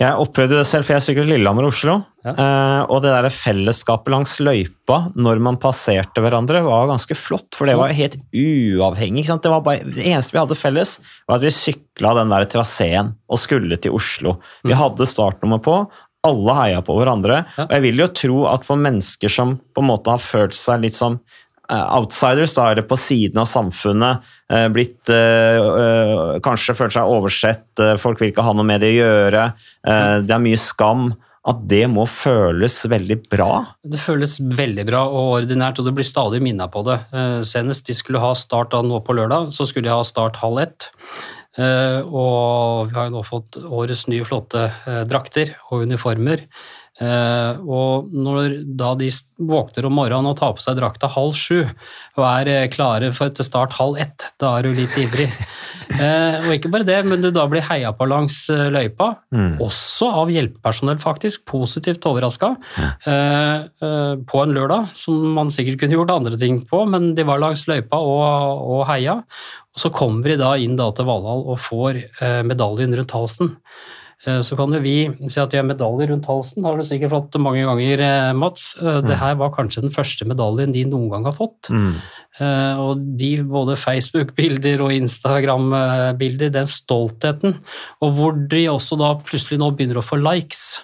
Jeg 0.00 0.18
opplevde 0.18 0.58
det 0.58 0.66
selv, 0.68 0.86
for 0.86 0.96
jeg 0.96 1.04
syklet 1.06 1.30
Lillehammer 1.30 1.66
og 1.66 1.74
Oslo. 1.74 2.00
Ja. 2.22 2.84
og 2.86 3.00
det 3.02 3.10
der 3.10 3.26
fellesskapet 3.34 4.12
langs 4.14 4.36
løypa 4.38 4.98
når 5.18 5.40
man 5.42 5.56
passerte 5.58 6.22
hverandre, 6.22 6.60
var 6.62 6.86
ganske 6.90 7.16
flott. 7.18 7.48
For 7.58 7.66
det 7.66 7.74
var 7.80 7.94
helt 7.96 8.14
uavhengig. 8.30 9.26
Det, 9.26 9.50
var 9.50 9.64
bare, 9.66 9.82
det 9.82 10.04
eneste 10.06 10.36
vi 10.36 10.42
hadde 10.42 10.58
felles, 10.58 10.96
var 11.26 11.40
at 11.40 11.46
vi 11.48 11.54
sykla 11.56 12.14
den 12.20 12.30
der 12.30 12.46
traseen 12.52 13.14
og 13.26 13.42
skulle 13.42 13.78
til 13.82 13.98
Oslo. 13.98 14.36
Vi 14.62 14.76
hadde 14.78 15.08
startnummer 15.10 15.62
på. 15.64 15.80
Alle 16.22 16.54
heia 16.54 16.82
på 16.86 16.94
hverandre. 16.94 17.40
Og 17.58 17.72
jeg 17.74 17.82
vil 17.88 18.04
jo 18.04 18.10
tro 18.14 18.42
at 18.52 18.66
for 18.66 18.78
mennesker 18.78 19.32
som 19.32 19.56
på 19.74 19.82
en 19.82 19.90
måte 19.90 20.12
har 20.14 20.22
følt 20.22 20.54
seg 20.54 20.84
litt 20.84 20.94
som 20.94 21.18
eh, 21.18 21.51
outsiders, 21.70 22.54
da 22.56 22.70
er 22.70 22.80
det 22.80 22.86
på 22.90 22.98
siden 23.00 23.38
av 23.42 23.48
samfunnet, 23.50 24.30
eh, 24.50 24.68
blitt 24.72 25.10
eh, 25.12 25.58
eh, 25.58 26.38
Kanskje 26.44 26.74
følt 26.76 26.96
seg 26.96 27.10
oversett, 27.10 27.68
eh, 27.80 27.98
folk 28.00 28.20
vil 28.20 28.32
ikke 28.32 28.44
ha 28.46 28.54
noe 28.56 28.66
med 28.66 28.82
det 28.82 28.92
å 28.94 28.98
gjøre, 28.98 29.44
eh, 29.86 30.16
det 30.26 30.34
er 30.34 30.42
mye 30.42 30.60
skam. 30.60 31.12
At 31.42 31.64
det 31.66 31.88
må 31.90 32.04
føles 32.06 32.76
veldig 32.86 33.16
bra. 33.26 33.48
Det 33.82 33.98
føles 33.98 34.36
veldig 34.38 34.84
bra 34.86 35.00
og 35.10 35.40
ordinært, 35.40 35.80
og 35.82 35.88
det 35.88 35.94
blir 35.96 36.06
stadig 36.06 36.38
minnet 36.38 36.70
på 36.70 36.84
det. 36.86 37.00
Eh, 37.10 37.40
Senest 37.42 37.88
de 37.88 37.96
skulle 37.98 38.22
ha 38.22 38.30
start 38.38 38.76
nå 38.86 39.00
på 39.02 39.16
lørdag, 39.18 39.50
så 39.50 39.66
skulle 39.66 39.88
de 39.88 39.96
ha 39.96 40.04
start 40.06 40.38
halv 40.38 40.62
ett. 40.62 40.86
Eh, 41.58 41.98
og 42.06 42.88
vi 42.88 42.94
har 42.96 43.10
jo 43.10 43.16
nå 43.16 43.24
fått 43.26 43.58
årets 43.58 44.06
nye 44.08 44.24
flotte 44.24 44.68
eh, 44.70 45.02
drakter 45.10 45.50
og 45.68 45.82
uniformer. 45.84 46.46
Eh, 47.02 47.62
og 47.66 48.12
når 48.14 48.60
da 48.78 48.92
de 48.98 49.08
våkner 49.42 49.88
om 49.88 49.96
morgenen 49.98 50.30
og 50.30 50.38
tar 50.38 50.54
på 50.54 50.62
seg 50.62 50.78
drakta 50.78 51.10
halv 51.10 51.34
sju 51.34 51.64
og 51.64 52.24
er 52.28 52.50
eh, 52.52 52.68
klare 52.70 53.10
for 53.16 53.32
til 53.34 53.48
start 53.48 53.74
halv 53.78 53.98
ett, 54.04 54.28
da 54.42 54.56
er 54.58 54.68
du 54.68 54.76
litt 54.82 54.98
ivrig. 55.00 55.30
Eh, 55.92 56.36
og 56.46 56.54
ikke 56.54 56.70
bare 56.72 56.86
det, 56.88 56.94
men 57.04 57.20
du 57.20 57.26
da 57.34 57.42
blir 57.50 57.64
heia 57.66 57.90
på 57.92 58.06
langs 58.08 58.36
løypa, 58.48 59.10
løypa, 59.32 59.58
også 59.60 60.08
av 60.22 60.30
hjelpepersonell 60.32 61.00
faktisk, 61.02 61.44
positivt 61.48 62.06
overraska, 62.08 62.54
eh, 62.78 63.66
eh, 63.66 64.14
på 64.28 64.42
en 64.42 64.54
lørdag, 64.56 64.92
som 64.96 65.18
man 65.36 65.52
sikkert 65.52 65.82
kunne 65.82 65.98
gjort 65.98 66.14
andre 66.14 66.38
ting 66.38 66.62
på, 66.68 66.84
men 66.88 67.12
de 67.18 67.26
var 67.28 67.42
langs 67.42 67.66
løypa 67.68 67.98
og, 67.98 68.62
og 68.76 68.86
heia. 68.88 69.20
Og 69.72 69.84
så 69.84 69.92
kommer 69.92 70.32
de 70.32 70.40
da 70.40 70.54
inn 70.60 70.78
da 70.80 70.90
til 70.92 71.08
Valhall 71.08 71.46
og 71.48 71.60
får 71.60 72.00
medaljen 72.48 72.96
rundt 72.98 73.14
halsen. 73.16 73.54
Eh, 74.26 74.40
Så 74.40 74.56
kan 74.56 74.70
jo 74.72 74.80
vi 74.82 75.10
si 75.26 75.40
at 75.40 75.50
de 75.50 75.58
har 75.58 75.66
medaljer 75.66 76.12
rundt 76.12 76.28
halsen, 76.30 76.64
har 76.64 76.78
du 76.78 76.86
sikkert 76.86 77.10
fått 77.10 77.38
mange 77.42 77.64
ganger, 77.66 78.00
eh, 78.00 78.32
Mats. 78.32 78.76
Eh, 78.80 79.00
Det 79.02 79.18
her 79.18 79.34
var 79.34 79.50
kanskje 79.50 79.82
den 79.82 79.90
første 79.90 80.26
medaljen 80.26 80.72
de 80.72 80.84
noen 80.84 81.10
gang 81.10 81.24
har 81.24 81.32
fått. 81.32 81.70
Mm. 81.70 81.94
Og 82.40 83.18
de 83.18 83.42
både 83.44 83.76
Facebook-bilder 83.76 84.80
og 84.80 84.90
Instagram-bilder, 84.90 86.50
den 86.50 86.66
stoltheten, 86.66 87.58
og 88.00 88.10
hvor 88.16 88.48
de 88.48 88.64
også 88.72 88.96
da 88.96 89.14
plutselig 89.20 89.58
nå 89.58 89.76
begynner 89.76 90.00
å 90.00 90.06
få 90.06 90.16
likes. 90.16 90.80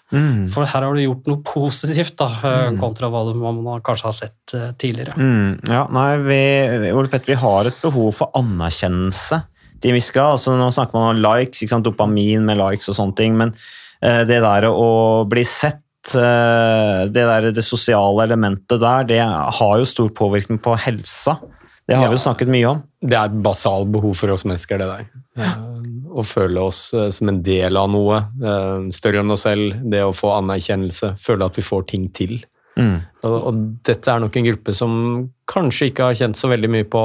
For 0.53 0.67
her 0.67 0.85
har 0.85 0.95
du 0.95 1.01
gjort 1.01 1.27
noe 1.27 1.43
positivt, 1.43 2.17
da, 2.17 2.29
eh, 2.45 2.77
kontra 2.77 3.09
hva 3.09 3.35
man 3.35 3.81
kanskje 3.81 4.05
har 4.05 4.13
sett 4.13 4.77
tidligere. 4.77 5.17
Mm, 5.17 5.69
ja, 5.69 5.87
nei, 5.91 6.19
vi, 6.19 6.93
Ole 6.93 7.09
Petter, 7.09 7.33
vi 7.33 7.41
har 7.41 7.65
et 7.65 7.81
behov 7.81 8.15
for 8.15 8.31
anerkjennelse 8.35 9.43
til 9.83 9.93
en 9.93 9.99
viss 9.99 10.11
grad. 10.15 10.37
Altså, 10.37 10.55
nå 10.59 10.71
snakker 10.75 10.99
man 10.99 11.17
om 11.17 11.23
likes, 11.25 11.75
dopamin 11.85 12.47
med 12.47 12.61
likes 12.61 12.91
og 12.91 12.99
sånne 12.99 13.19
ting, 13.19 13.37
men 13.39 13.55
uh, 13.55 14.25
det 14.29 14.41
der 14.45 14.69
å 14.71 14.89
bli 15.29 15.45
sett, 15.47 15.83
eh, 16.15 17.05
det, 17.11 17.25
der, 17.29 17.51
det 17.53 17.65
sosiale 17.67 18.25
elementet 18.29 18.81
der, 18.81 19.07
det 19.09 19.23
har 19.23 19.79
jo 19.79 19.89
stor 19.89 20.13
påvirkning 20.17 20.61
på 20.63 20.77
helsa. 20.79 21.39
Det 21.89 21.97
har 21.97 22.11
vi 22.11 22.19
jo 22.19 22.21
snakket 22.21 22.51
mye 22.53 22.69
om. 22.69 22.81
Det 23.01 23.17
er 23.17 23.31
et 23.31 23.41
basalt 23.45 23.89
behov 23.93 24.13
for 24.21 24.35
oss 24.35 24.45
mennesker, 24.45 24.81
det 24.81 24.89
der. 24.91 25.07
Ja. 25.41 25.55
Å 26.09 26.25
føle 26.27 26.61
oss 26.69 26.83
eh, 26.93 27.09
som 27.15 27.31
en 27.33 27.41
del 27.45 27.79
av 27.81 27.89
noe 27.93 28.19
eh, 28.21 28.89
større 28.93 29.23
enn 29.23 29.33
oss 29.33 29.47
selv. 29.47 29.79
Det 29.89 30.03
å 30.05 30.15
få 30.17 30.35
anerkjennelse. 30.37 31.15
Føle 31.23 31.49
at 31.49 31.57
vi 31.57 31.65
får 31.65 31.87
ting 31.95 32.09
til. 32.13 32.37
Mm. 32.77 32.99
Og, 33.25 33.37
og 33.39 33.63
dette 33.89 34.13
er 34.13 34.21
nok 34.23 34.37
en 34.37 34.49
gruppe 34.51 34.75
som 34.77 34.93
kanskje 35.49 35.89
ikke 35.91 36.11
har 36.11 36.19
kjent 36.21 36.39
så 36.39 36.51
veldig 36.53 36.71
mye 36.77 36.89
på 36.89 37.05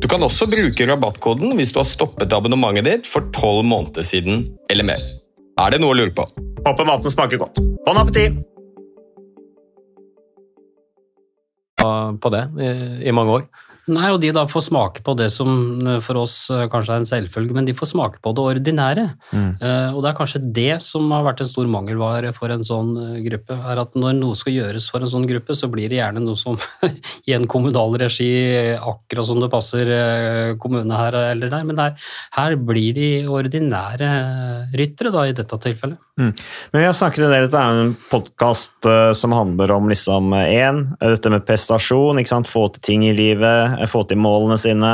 Du 0.00 0.08
kan 0.08 0.22
også 0.24 0.48
bruke 0.48 0.86
rabattkoden 0.88 1.52
hvis 1.58 1.74
du 1.74 1.80
har 1.82 1.88
stoppet 1.88 2.32
abonnementet 2.32 2.86
ditt 2.88 3.08
for 3.08 3.28
tolv 3.36 3.66
måneder 3.68 4.06
siden 4.06 4.46
eller 4.72 4.88
mer. 4.88 5.02
Er 5.60 5.74
det 5.74 5.82
noe 5.82 5.92
å 5.92 5.98
lure 6.00 6.14
på? 6.16 6.24
Håper 6.64 6.88
maten 6.88 7.12
smaker 7.12 7.42
godt. 7.42 7.60
Bon 7.84 8.00
appétit! 8.00 8.40
på 12.20 12.28
det 12.34 12.42
i, 12.60 12.70
i 13.08 13.12
mange 13.16 13.38
år. 13.38 13.44
Nei, 13.88 14.10
og 14.12 14.20
de 14.22 14.30
da 14.34 14.44
får 14.48 14.66
smake 14.68 15.02
på 15.06 15.14
det 15.18 15.30
som 15.32 15.50
eh, 15.86 15.98
for 16.04 16.20
oss 16.20 16.34
eh, 16.52 16.66
kanskje 16.70 16.94
er 16.94 17.02
en 17.02 17.08
selvfølge, 17.08 17.54
men 17.56 17.66
de 17.68 17.74
får 17.76 17.90
smake 17.94 18.20
på 18.22 18.32
det 18.36 18.44
ordinære. 18.52 19.06
Mm. 19.32 19.48
Uh, 19.62 19.90
og 19.94 20.02
det 20.02 20.10
er 20.10 20.18
kanskje 20.18 20.40
det 20.56 20.74
som 20.84 21.08
har 21.14 21.24
vært 21.24 21.42
en 21.42 21.50
stor 21.50 21.68
mangelvare 21.70 22.32
for 22.36 22.52
en 22.52 22.64
sånn 22.66 22.92
gruppe. 23.24 23.56
er 23.56 23.80
at 23.82 23.96
Når 23.98 24.16
noe 24.18 24.38
skal 24.38 24.54
gjøres 24.56 24.88
for 24.92 25.02
en 25.02 25.10
sånn 25.10 25.26
gruppe, 25.28 25.56
så 25.56 25.70
blir 25.72 25.90
det 25.90 26.00
gjerne 26.00 26.22
noe 26.22 26.38
som 26.38 26.58
i 27.28 27.34
en 27.36 27.46
kommunal 27.50 27.96
regi, 28.00 28.30
akkurat 28.76 29.28
som 29.28 29.40
det 29.42 29.50
passer 29.52 29.90
kommune 30.60 30.96
her 30.96 31.16
eller 31.30 31.52
der. 31.52 31.66
Men 31.66 31.80
her, 31.80 31.96
her 32.36 32.56
blir 32.56 32.94
de 32.96 33.10
ordinære 33.30 34.10
ryttere, 34.76 35.14
da, 35.14 35.26
i 35.26 35.36
dette 35.36 35.60
tilfellet. 35.62 35.98
Mm. 36.20 36.32
Men 36.72 36.82
vi 36.82 36.86
har 36.86 36.96
snakket 36.96 37.24
en 37.26 37.34
del, 37.34 37.48
Dette 37.48 37.60
er 37.60 37.82
en 37.84 37.94
podkast 38.10 38.88
som 39.16 39.34
handler 39.34 39.72
om 39.72 39.88
liksom 39.90 40.34
én, 40.36 40.82
dette 41.00 41.32
med 41.32 41.46
prestasjon, 41.48 42.20
ikke 42.20 42.34
sant? 42.34 42.50
få 42.50 42.66
til 42.74 42.84
ting 42.84 43.06
i 43.06 43.14
livet 43.16 43.79
få 43.88 44.02
til 44.08 44.20
målene 44.20 44.58
sine. 44.60 44.90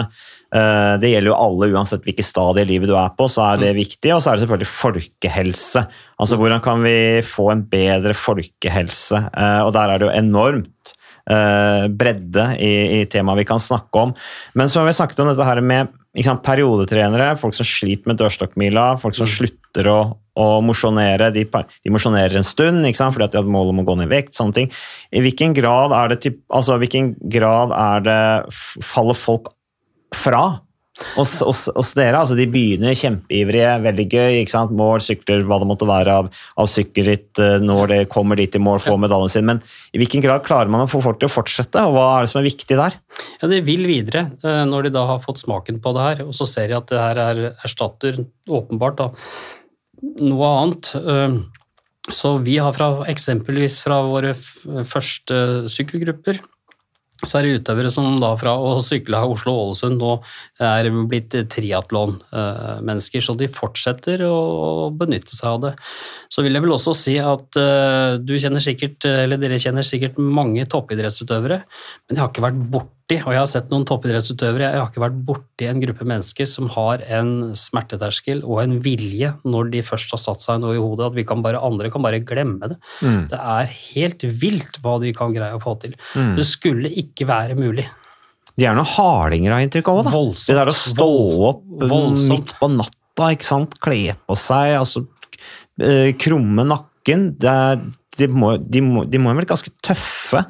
Det 0.47 1.09
gjelder 1.11 1.33
jo 1.33 1.39
alle, 1.43 1.73
uansett 1.75 2.05
hvilket 2.07 2.29
stadie 2.29 2.63
i 2.63 2.69
livet 2.71 2.89
du 2.89 2.95
er 2.97 3.11
på, 3.19 3.27
så 3.29 3.43
er 3.49 3.65
det 3.65 3.73
viktig. 3.77 4.13
Og 4.15 4.23
så 4.23 4.31
er 4.31 4.39
det 4.39 4.45
selvfølgelig 4.45 4.71
folkehelse. 4.71 5.83
Altså 6.23 6.39
Hvordan 6.39 6.63
kan 6.65 6.85
vi 6.87 6.97
få 7.27 7.49
en 7.53 7.65
bedre 7.73 8.15
folkehelse? 8.15 9.25
Og 9.67 9.73
der 9.75 9.91
er 9.91 9.99
det 9.99 10.07
jo 10.07 10.15
enormt 10.15 10.95
bredde 11.27 12.47
i, 12.63 12.73
i 13.01 13.05
temaet 13.11 13.43
vi 13.43 13.49
kan 13.51 13.61
snakke 13.61 14.07
om. 14.07 14.15
Men 14.55 14.71
så 14.71 14.81
har 14.81 14.87
vi 14.89 14.95
snakket 14.97 15.25
om 15.25 15.33
dette 15.33 15.49
her 15.51 15.61
med 15.67 15.91
sant, 16.25 16.41
periodetrenere, 16.45 17.35
folk 17.41 17.57
som 17.57 17.67
sliter 17.69 18.09
med 18.09 18.21
dørstokkmila, 18.21 18.87
folk 19.03 19.17
som 19.19 19.29
slutter 19.29 19.89
å, 19.93 19.99
å 20.41 20.47
mosjonere. 20.65 21.29
De, 21.35 21.45
de 21.45 21.93
mosjonerer 21.93 22.39
en 22.39 22.47
stund 22.47 22.87
sant, 22.97 23.13
fordi 23.13 23.29
de 23.35 23.43
hadde 23.43 23.53
mål 23.53 23.75
om 23.75 23.83
å 23.83 23.87
gå 23.89 23.99
ned 24.01 24.09
i 24.09 24.15
vekt. 24.15 24.37
sånne 24.39 24.57
ting. 24.57 24.71
I 25.13 25.25
hvilken 25.25 25.53
grad 25.57 25.93
er 25.97 26.15
det, 26.15 26.33
altså, 26.49 26.79
hvilken 26.81 27.13
grad 27.33 27.75
er 27.77 28.07
det 28.07 28.23
faller 28.87 29.19
folk 29.19 29.53
fra? 30.17 30.66
Hos, 31.17 31.43
hos, 31.45 31.67
hos 31.77 31.91
dere, 31.97 32.17
altså 32.23 32.37
De 32.39 32.47
begynner 32.49 32.97
kjempeivrige, 32.97 33.73
veldig 33.85 34.07
gøy. 34.09 34.39
ikke 34.41 34.53
sant? 34.55 34.73
Mål, 34.77 35.03
sykler, 35.05 35.43
hva 35.45 35.59
det 35.61 35.69
måtte 35.69 35.89
være 35.89 36.15
av, 36.23 36.31
av 36.57 36.71
sykkelritt 36.73 37.43
når 37.61 37.91
det 37.93 37.99
kommer 38.13 38.41
dit 38.41 38.57
i 38.57 38.63
mål, 38.63 38.81
får 38.81 39.03
medaljen 39.05 39.33
sin. 39.35 39.45
Men 39.49 39.61
i 39.93 40.01
hvilken 40.01 40.25
grad 40.25 40.47
klarer 40.47 40.73
man 40.73 40.87
å 40.87 40.89
få 40.91 41.03
folk 41.05 41.21
til 41.21 41.29
å 41.29 41.35
fortsette, 41.35 41.85
og 41.85 41.99
hva 41.99 42.07
er 42.15 42.25
det 42.25 42.33
som 42.33 42.41
er 42.41 42.49
viktig 42.49 42.81
der? 42.81 42.97
Ja, 43.43 43.51
De 43.53 43.61
vil 43.67 43.85
videre 43.89 44.25
når 44.41 44.89
de 44.89 44.95
da 44.97 45.05
har 45.13 45.21
fått 45.25 45.45
smaken 45.45 45.83
på 45.85 45.93
det 45.97 46.09
her, 46.09 46.25
og 46.25 46.33
så 46.39 46.49
ser 46.49 46.73
de 46.73 46.79
at 46.81 46.89
det 46.89 47.03
her 47.03 47.23
er 47.27 47.45
erstatter 47.53 48.25
åpenbart 48.49 49.01
da, 49.03 49.11
noe 50.25 50.51
annet. 50.63 50.93
Så 52.09 52.37
vi 52.47 52.57
har 52.63 52.73
fra, 52.77 52.93
eksempelvis 53.11 53.83
fra 53.85 54.01
våre 54.07 54.33
første 54.87 55.67
sykkelgrupper 55.73 56.41
så 57.25 57.39
er 57.39 57.47
det 57.47 57.61
utøvere 57.61 57.91
som 57.93 58.19
da 58.21 58.33
fra 58.37 58.53
å 58.61 58.75
sykle 58.85 59.17
av 59.23 59.33
Oslo-Ålesund 59.33 59.97
nå 60.03 60.13
er 60.61 60.91
blitt 61.09 61.33
triatlonmennesker, 61.53 63.25
så 63.25 63.37
de 63.39 63.49
fortsetter 63.53 64.25
å 64.27 64.91
benytte 64.93 65.33
seg 65.37 65.49
av 65.55 65.63
det. 65.65 65.73
Så 66.33 66.45
vil 66.45 66.59
jeg 66.59 66.67
vel 66.67 66.75
også 66.77 66.93
si 66.97 67.17
at 67.23 67.57
du 68.21 68.35
kjenner 68.37 68.65
sikkert, 68.65 69.09
eller 69.09 69.41
dere 69.41 69.61
kjenner 69.63 69.87
sikkert 69.87 70.21
mange 70.21 70.67
toppidrettsutøvere, 70.69 71.63
men 72.07 72.19
de 72.19 72.21
har 72.21 72.29
ikke 72.33 72.45
vært 72.45 72.93
borti, 73.07 73.23
og 73.25 73.33
jeg 73.33 73.41
har 73.41 73.49
sett 73.49 73.71
noen 73.71 73.85
toppidrettsutøvere, 73.87 74.71
jeg 74.73 74.81
har 74.81 74.91
ikke 74.91 75.03
vært 75.03 75.19
borti 75.27 75.67
en 75.69 75.81
gruppe 75.81 76.05
mennesker 76.07 76.47
som 76.47 76.69
har 76.75 77.03
en 77.09 77.55
smerteterskel 77.55 78.43
og 78.45 78.63
en 78.63 78.81
vilje 78.83 79.33
når 79.45 79.71
de 79.71 79.83
først 79.83 80.11
har 80.13 80.19
satt 80.19 80.41
seg 80.43 80.61
noe 80.61 80.75
i 80.75 80.81
hodet, 80.81 81.11
at 81.11 81.17
vi 81.17 81.25
kan 81.25 81.43
bare, 81.43 81.61
andre 81.63 81.91
kan 81.91 82.03
bare 82.03 82.21
glemme 82.21 82.73
det. 82.73 82.79
Mm. 83.03 83.29
Det 83.31 83.39
er 83.39 83.71
helt 83.95 84.27
vilt 84.43 84.81
hva 84.83 84.99
de 85.03 85.13
kan 85.15 85.35
greie 85.35 85.55
å 85.55 85.63
få 85.63 85.77
til. 85.83 85.95
Mm. 86.17 86.35
Det 86.37 86.47
skulle 86.47 86.91
ikke 86.91 87.27
være 87.29 87.57
mulig. 87.59 87.87
De 88.57 88.65
er 88.65 88.75
noen 88.75 88.89
hardinger, 88.89 89.53
har 89.53 89.61
jeg 89.61 89.69
inntrykk 89.69 89.93
av. 89.93 90.03
Da. 90.07 90.15
Voldsomt. 90.15 90.49
Det 90.49 90.59
der 90.59 90.73
å 90.73 90.77
stå 90.77 91.11
opp 91.51 91.67
Voldsomt. 91.83 92.33
midt 92.33 92.57
på 92.59 92.71
natta, 92.73 93.33
ikke 93.37 93.47
sant? 93.47 93.77
kle 93.81 94.17
på 94.27 94.39
seg, 94.41 94.75
altså 94.81 95.07
eh, 95.83 96.15
krumme 96.19 96.65
nakken 96.67 97.31
det 97.39 97.53
er, 97.53 97.85
de, 98.17 98.27
må, 98.33 98.57
de, 98.59 98.81
må, 98.83 99.05
de 99.07 99.21
må 99.21 99.31
være 99.37 99.53
ganske 99.53 99.71
tøffe 99.85 100.41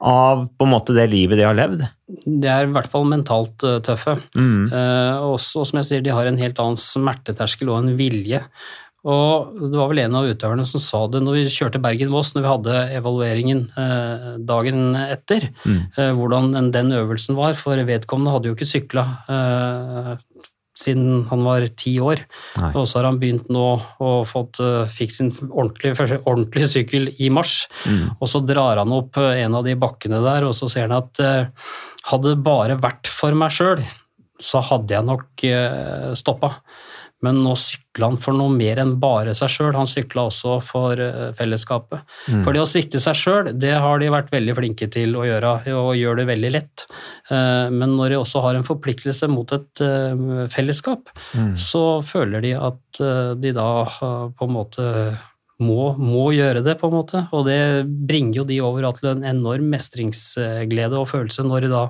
av 0.00 0.46
på 0.58 0.66
en 0.66 0.72
måte 0.72 0.94
det 0.96 1.06
livet 1.12 1.38
de 1.40 1.46
har 1.46 1.56
levd. 1.56 1.84
De 2.24 2.48
er 2.50 2.66
i 2.66 2.72
hvert 2.74 2.90
fall 2.92 3.06
mentalt 3.08 3.62
uh, 3.66 3.78
tøffe. 3.84 4.16
Mm. 4.36 4.70
Eh, 4.72 5.26
også, 5.32 5.62
og 5.62 5.68
som 5.70 5.80
jeg 5.80 5.88
sier, 5.90 6.04
de 6.04 6.12
har 6.14 6.28
en 6.28 6.40
helt 6.40 6.58
annen 6.62 6.80
smerteterskel 6.80 7.70
og 7.72 7.82
en 7.82 7.94
vilje. 7.98 8.42
Og 9.04 9.52
det 9.60 9.76
var 9.76 9.90
vel 9.90 10.00
en 10.00 10.14
av 10.16 10.24
utøverne 10.24 10.64
som 10.68 10.80
sa 10.80 11.02
det 11.12 11.20
når 11.20 11.36
vi 11.36 11.42
kjørte 11.52 11.80
Bergen-Voss, 11.84 12.30
når 12.32 12.44
vi 12.44 12.52
hadde 12.54 12.76
evalueringen 12.96 13.66
eh, 13.76 14.30
dagen 14.48 14.94
etter, 14.96 15.50
Mm. 15.64 15.80
eh, 15.96 16.12
hvordan 16.16 16.52
den, 16.56 16.70
den 16.72 16.92
øvelsen 16.96 17.36
var. 17.36 17.52
For 17.60 17.76
vedkommende 17.76 18.32
hadde 18.32 18.48
jo 18.48 18.56
ikke 18.56 18.70
sykla 18.70 19.04
eh, 19.28 20.14
siden 20.78 21.24
han 21.30 21.44
var 21.46 21.64
ti 21.78 21.94
år. 22.02 22.22
Nei. 22.58 22.70
Og 22.74 22.86
så 22.90 22.98
har 22.98 23.08
han 23.08 23.20
begynt 23.22 23.50
nå 23.52 23.66
og 24.02 24.26
fått, 24.28 24.60
eh, 24.62 24.90
fikk 24.90 25.12
sin 25.14 25.30
ordentlige, 25.46 25.96
første 26.00 26.20
ordentlige 26.26 26.70
sykkel 26.72 27.12
i 27.22 27.30
mars. 27.30 27.68
Mm. 27.86 28.16
Og 28.18 28.30
så 28.30 28.42
drar 28.44 28.82
han 28.82 28.94
opp 28.94 29.18
eh, 29.22 29.44
en 29.44 29.54
av 29.60 29.66
de 29.66 29.76
bakkene 29.78 30.22
der, 30.24 30.48
og 30.48 30.56
så 30.58 30.70
ser 30.70 30.88
han 30.88 30.98
at 30.98 31.22
uh, 31.22 31.70
hadde 32.10 32.34
det 32.34 32.42
bare 32.46 32.78
vært 32.82 33.10
for 33.10 33.36
meg 33.38 33.54
sjøl, 33.54 33.82
så 34.42 34.62
hadde 34.66 34.96
jeg 34.96 35.06
nok 35.06 35.46
uh, 35.46 36.10
stoppa. 36.18 36.56
Men 37.24 37.40
nå 37.44 37.54
sykla 37.58 38.10
han 38.10 38.18
for 38.20 38.36
noe 38.36 38.52
mer 38.52 38.80
enn 38.82 38.94
bare 39.02 39.32
seg 39.38 39.52
sjøl, 39.54 39.72
han 39.76 39.88
sykla 39.88 40.26
også 40.28 40.58
for 40.66 41.00
eh, 41.00 41.32
fellesskapet. 41.38 42.04
Mm. 42.28 42.42
For 42.44 42.54
det 42.56 42.62
å 42.62 42.68
svikte 42.68 43.00
seg 43.02 43.18
sjøl, 43.18 43.52
det 43.58 43.74
har 43.80 44.02
de 44.02 44.12
vært 44.12 44.32
veldig 44.34 44.56
flinke 44.60 44.88
til 44.92 45.16
å 45.18 45.26
gjøre, 45.28 45.54
og 45.74 45.92
gjør 45.98 46.20
det 46.20 46.28
veldig 46.32 46.52
lett. 46.54 46.86
Eh, 47.30 47.68
Men 47.74 47.96
når 47.98 48.14
de 48.14 48.20
også 48.22 48.42
har 48.44 48.58
en 48.58 48.66
forpliktelse 48.66 49.30
mot 49.32 49.56
et 49.56 49.84
eh, 49.84 50.48
fellesskap, 50.54 51.08
Mm. 51.34 51.54
så 51.58 52.02
føler 52.04 52.42
de 52.44 52.50
at 52.54 52.98
de 53.40 53.50
da 53.56 53.68
på 54.38 54.46
en 54.46 54.52
måte 54.54 54.84
må, 55.62 55.94
må 55.98 56.28
gjøre 56.34 56.62
det, 56.66 56.76
på 56.80 56.88
en 56.90 56.96
måte. 56.98 57.22
Og 57.34 57.46
det 57.48 57.86
bringer 57.86 58.40
jo 58.40 58.44
de 58.48 58.60
over 58.64 58.86
til 58.98 59.10
en 59.12 59.24
enorm 59.26 59.68
mestringsglede 59.72 60.98
og 60.98 61.08
følelse 61.10 61.46
når 61.46 61.66
de 61.66 61.72
da 61.74 61.84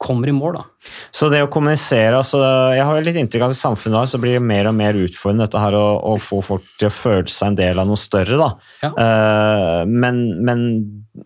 kommer 0.00 0.28
i 0.28 0.32
mål, 0.32 0.58
da. 0.58 0.90
Så 1.10 1.28
det 1.32 1.40
å 1.44 1.48
kommunisere 1.52 2.18
altså, 2.18 2.38
Jeg 2.76 2.84
har 2.86 2.96
jo 2.96 3.04
litt 3.04 3.18
inntrykk 3.20 3.44
av 3.44 3.52
at 3.52 3.56
i 3.56 3.60
samfunnet 3.60 3.96
da, 3.98 4.02
så 4.08 4.20
blir 4.22 4.36
det 4.36 4.44
mer 4.44 4.68
og 4.70 4.76
mer 4.76 4.98
utfordrende 4.98 5.46
dette 5.46 5.62
her 5.62 5.76
å, 5.78 5.86
å 6.12 6.14
få 6.22 6.40
folk 6.44 6.68
til 6.80 6.90
å 6.90 6.94
føle 6.94 7.32
seg 7.32 7.52
en 7.52 7.58
del 7.58 7.80
av 7.82 7.88
noe 7.88 8.00
større. 8.00 8.38
da. 8.40 8.50
Ja. 8.84 8.92
Uh, 8.94 9.80
men, 9.90 10.22
men 10.46 10.64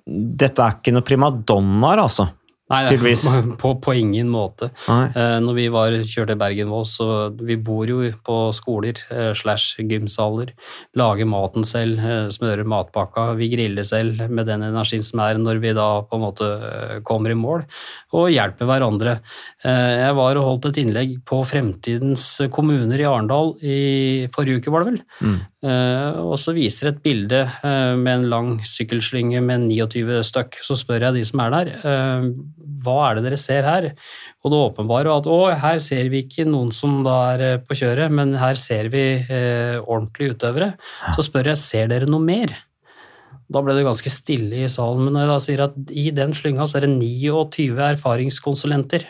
dette 0.05 0.65
er 0.65 0.79
ikke 0.79 0.95
noe 0.95 1.07
primadonnaer, 1.07 2.05
altså. 2.07 2.29
Nei, 2.75 2.89
Tydeligvis. 2.91 3.25
på, 3.63 3.75
på 3.83 3.95
ingen 3.95 4.31
måte. 4.33 4.71
Eh, 4.91 5.37
når 5.45 5.59
vi 5.59 5.67
var, 5.73 5.95
kjørte 6.09 6.37
Bergen-Voss, 6.41 6.97
så 6.99 7.09
vi 7.39 7.57
bor 7.61 7.89
jo 7.91 8.01
på 8.27 8.39
skoler 8.57 8.99
eh, 9.15 9.31
slash 9.39 9.79
gymsaler. 9.79 10.53
Lager 10.99 11.29
maten 11.31 11.67
selv, 11.69 12.03
eh, 12.03 12.27
smører 12.35 12.67
matpakka. 12.69 13.31
Vi 13.39 13.51
griller 13.55 13.87
selv 13.87 14.25
med 14.29 14.51
den 14.51 14.67
energien 14.67 15.05
som 15.07 15.23
er 15.25 15.39
når 15.41 15.63
vi 15.63 15.75
da 15.77 15.89
på 16.09 16.19
en 16.19 16.25
måte 16.27 16.51
eh, 16.71 16.99
kommer 17.07 17.35
i 17.35 17.39
mål, 17.39 17.65
og 18.15 18.31
hjelper 18.33 18.71
hverandre. 18.71 19.19
Eh, 19.65 19.95
jeg 20.05 20.19
var 20.19 20.41
og 20.41 20.49
holdt 20.51 20.71
et 20.73 20.83
innlegg 20.83 21.19
på 21.29 21.43
Fremtidens 21.49 22.27
kommuner 22.55 23.01
i 23.01 23.09
Arendal 23.09 23.55
i 23.63 23.79
forrige 24.35 24.63
uke, 24.63 24.75
var 24.75 24.85
det 24.85 24.95
vel. 24.95 25.03
Mm. 25.23 25.39
Eh, 25.65 26.19
og 26.21 26.35
så 26.41 26.53
viser 26.53 26.91
et 26.91 26.99
bilde 27.05 27.41
eh, 27.41 27.95
med 27.97 28.19
en 28.19 28.27
lang 28.29 28.49
sykkelslynge 28.69 29.41
med 29.45 29.65
29 29.71 30.21
støkk. 30.29 30.59
Så 30.65 30.77
spør 30.77 31.07
jeg 31.07 31.17
de 31.17 31.23
som 31.25 31.41
er 31.41 31.55
der, 31.55 31.71
eh, 31.81 32.27
hva 32.85 32.99
er 33.07 33.17
det 33.17 33.25
dere 33.29 33.41
ser 33.41 33.65
her? 33.65 33.89
Og 34.45 34.53
det 34.53 34.61
åpenbare 34.61 35.15
at 35.15 35.29
å, 35.31 35.39
her 35.57 35.81
ser 35.81 36.11
vi 36.13 36.21
ikke 36.27 36.45
noen 36.49 36.69
som 36.75 37.01
da 37.07 37.17
er 37.33 37.65
på 37.65 37.79
kjøret, 37.81 38.13
men 38.13 38.37
her 38.41 38.61
ser 38.61 38.91
vi 38.93 39.07
eh, 39.25 39.81
ordentlige 39.81 40.37
utøvere. 40.37 40.75
Så 41.17 41.25
spør 41.31 41.55
jeg, 41.55 41.63
ser 41.63 41.89
dere 41.95 42.11
noe 42.11 42.21
mer? 42.21 42.53
Da 43.49 43.61
ble 43.65 43.77
det 43.77 43.87
ganske 43.87 44.13
stille 44.13 44.65
i 44.65 44.73
salen, 44.73 45.07
men 45.07 45.17
når 45.17 45.25
jeg 45.25 45.33
da 45.33 45.41
sier 45.47 45.65
at 45.69 45.97
i 45.97 46.11
den 46.17 46.37
slynga 46.37 46.69
så 46.69 46.81
er 46.81 46.87
det 46.87 46.95
29 46.99 47.81
erfaringskonsulenter 47.93 49.09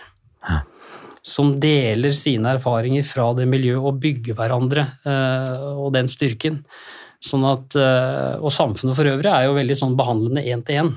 som 1.24 1.54
deler 1.60 2.12
sine 2.16 2.52
erfaringer 2.58 3.06
fra 3.08 3.30
det 3.38 3.46
miljøet 3.48 3.87
og 3.88 4.00
bygger 4.02 4.37
hverandre 4.37 4.84
eh, 5.08 5.64
og 5.80 5.94
den 5.96 6.10
styrken. 6.12 6.60
Sånn 7.24 7.46
at, 7.48 7.72
eh, 7.80 8.37
og 8.44 8.52
samfunnet 8.52 8.98
for 8.98 9.08
øvrig 9.08 9.30
er 9.32 9.46
jo 9.48 9.56
veldig 9.56 9.76
sånn 9.78 9.96
behandlende 9.96 10.44
én 10.44 10.64
til 10.66 10.82
én. 10.82 10.92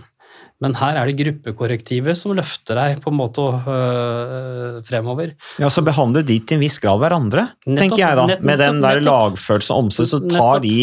Men 0.59 0.73
her 0.73 0.97
er 0.97 1.07
det 1.07 1.19
gruppekorrektivet 1.19 2.17
som 2.17 2.33
løfter 2.35 2.79
deg 2.79 3.01
på 3.03 3.11
en 3.13 3.17
måte 3.19 3.43
øh, 3.45 4.79
fremover. 4.87 5.35
Ja, 5.61 5.69
Så 5.69 5.83
behandler 5.85 6.25
de 6.25 6.39
til 6.41 6.57
en 6.57 6.63
viss 6.65 6.79
grad 6.81 6.99
hverandre, 7.03 7.47
Nettopp, 7.67 7.81
tenker 7.83 8.01
jeg 8.01 8.17
da. 8.17 8.25
Nettopp, 8.31 8.47
Med 8.49 8.63
den 8.63 8.81
der 8.81 8.99
nettopp. 8.99 9.11
lagfølelse 9.13 9.75
og 9.75 9.83
omsorg, 9.85 10.09
så 10.09 10.19
tar 10.33 10.63
de 10.65 10.77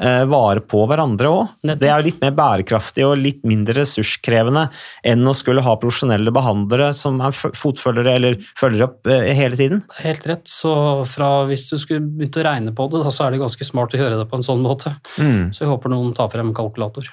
vare 0.00 0.62
på 0.64 0.86
hverandre 0.88 1.28
òg. 1.28 1.54
Det 1.66 1.88
er 1.88 2.00
jo 2.00 2.06
litt 2.06 2.22
mer 2.22 2.32
bærekraftig 2.36 3.04
og 3.04 3.18
litt 3.20 3.42
mindre 3.48 3.76
ressurskrevende 3.82 4.66
enn 5.06 5.28
å 5.28 5.34
skulle 5.36 5.64
ha 5.64 5.76
profesjonelle 5.80 6.32
behandlere 6.34 6.90
som 6.96 7.20
er 7.24 7.36
fotfølgere 7.36 8.16
eller 8.16 8.38
følger 8.58 8.86
opp 8.88 9.10
eh, 9.10 9.30
hele 9.36 9.58
tiden. 9.58 9.82
Helt 10.00 10.26
rett. 10.28 10.46
Så 10.48 10.72
fra, 11.10 11.32
hvis 11.50 11.68
du 11.70 11.78
skulle 11.80 12.04
begynt 12.04 12.38
å 12.40 12.46
regne 12.46 12.74
på 12.76 12.88
det, 12.90 13.02
da, 13.04 13.14
så 13.14 13.26
er 13.26 13.34
det 13.34 13.42
ganske 13.44 13.66
smart 13.68 13.96
å 13.96 14.00
gjøre 14.00 14.20
det 14.20 14.28
på 14.30 14.40
en 14.40 14.46
sånn 14.46 14.62
måte. 14.64 14.94
Mm. 15.18 15.50
Så 15.54 15.64
jeg 15.64 15.72
håper 15.72 15.92
noen 15.92 16.14
tar 16.16 16.30
frem 16.32 16.54
kalkulator. 16.56 17.10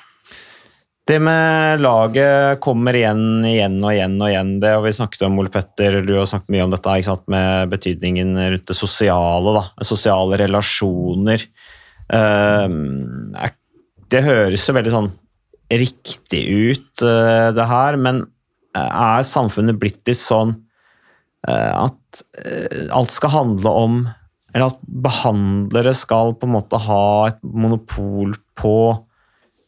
Det 1.08 1.21
med 1.23 1.80
laget 1.80 2.60
kommer 2.60 2.95
igjen, 3.00 3.39
igjen 3.47 3.78
og 3.80 3.93
igjen 3.93 4.17
og 4.19 4.28
igjen. 4.28 4.50
Det 4.60 4.73
har 4.76 4.82
vi 4.84 4.91
snakket 4.91 5.21
om, 5.30 5.38
Ole 5.39 5.52
Petter. 5.54 6.02
Du 6.04 6.17
har 6.17 6.28
snakket 6.28 6.52
mye 6.52 6.65
om 6.65 6.73
dette 6.73 7.15
med 7.32 7.71
betydningen 7.71 8.34
rundt 8.36 8.67
det 8.67 8.76
sosiale. 8.76 9.54
Da. 9.56 9.86
Sosiale 9.88 10.41
relasjoner. 10.43 11.45
Er- 12.13 13.56
det 14.08 14.24
høres 14.24 14.63
jo 14.63 14.76
veldig 14.78 14.93
sånn 14.93 15.10
riktig 15.67 16.43
ut, 16.48 17.02
uh, 17.04 17.52
det 17.52 17.65
her, 17.67 17.98
men 18.00 18.22
er 18.78 19.26
samfunnet 19.28 19.76
blitt 19.82 20.00
litt 20.08 20.20
sånn 20.20 20.54
uh, 21.50 21.88
at 21.88 22.22
eh, 22.46 22.88
alt 22.93 23.12
skal 23.12 23.34
handle 23.34 23.74
om 23.74 23.98
Eller 24.54 24.70
at 24.70 24.80
behandlere 24.88 25.93
skal 25.98 26.36
på 26.39 26.48
en 26.48 26.56
måte 26.56 26.80
ha 26.82 27.28
et 27.30 27.39
monopol 27.43 28.36
på 28.58 28.78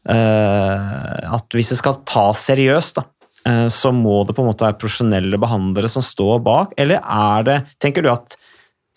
eh, 0.10 1.34
at 1.36 1.56
hvis 1.56 1.74
det 1.74 1.80
skal 1.82 2.00
tas 2.10 2.46
seriøst, 2.50 2.98
da, 2.98 3.04
eh, 3.46 3.68
så 3.70 3.92
må 3.94 4.24
det 4.26 4.36
på 4.38 4.44
en 4.44 4.50
måte 4.50 4.66
være 4.66 4.80
profesjonelle 4.82 5.38
behandlere 5.42 5.92
som 5.92 6.06
står 6.06 6.40
bak, 6.46 6.74
eller 6.80 7.04
er 7.04 7.46
det 7.46 7.60
Tenker 7.78 8.06
du 8.06 8.10
at 8.14 8.38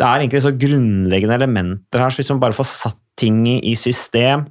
det 0.00 0.06
er 0.06 0.22
egentlig 0.22 0.42
så 0.46 0.54
grunnleggende 0.56 1.36
elementer 1.36 2.00
her, 2.00 2.10
så 2.10 2.22
hvis 2.22 2.32
man 2.32 2.40
bare 2.46 2.56
får 2.56 2.70
satt 2.70 3.01
ting 3.20 3.44
i 3.46 3.74
system, 3.78 4.46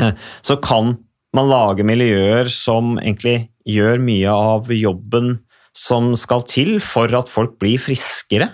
eh, 0.00 0.14
så 0.42 0.58
kan 0.62 0.96
man 1.36 1.50
lage 1.50 1.86
miljøer 1.86 2.50
som 2.52 2.96
egentlig 2.98 3.50
gjør 3.66 4.00
mye 4.02 4.32
av 4.32 4.70
jobben 4.72 5.36
som 5.76 6.14
skal 6.16 6.44
til 6.48 6.78
for 6.80 7.12
at 7.18 7.30
folk 7.30 7.58
blir 7.60 7.80
friskere? 7.82 8.48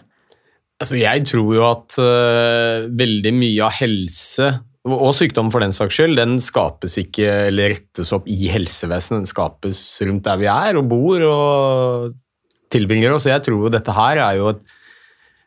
Altså, 0.83 0.99
jeg 0.99 1.23
tror 1.31 1.55
jo 1.55 1.63
at 1.69 1.97
uh, 2.03 2.89
veldig 2.99 3.33
mye 3.37 3.63
av 3.63 3.77
helse, 3.77 4.49
og 4.83 5.13
sykdom 5.15 5.53
for 5.55 5.63
den 5.63 5.71
saks 5.71 5.95
skyld, 5.95 6.17
den 6.19 6.41
skapes 6.43 6.97
ikke 6.99 7.29
eller 7.53 7.71
rettes 7.77 8.11
opp 8.17 8.27
i 8.27 8.49
helsevesenet. 8.51 9.23
Den 9.23 9.31
skapes 9.31 9.83
rundt 10.03 10.25
der 10.27 10.41
vi 10.41 10.49
er 10.51 10.81
og 10.81 10.89
bor 10.91 11.23
og 11.29 12.09
tilbringer 12.75 13.15
oss. 13.15 13.29
Jeg 13.31 13.45
tror 13.47 13.69
jo 13.69 13.71
dette 13.71 13.95
her 13.95 14.19
er 14.25 14.41
jo 14.41 14.49
et 14.51 14.65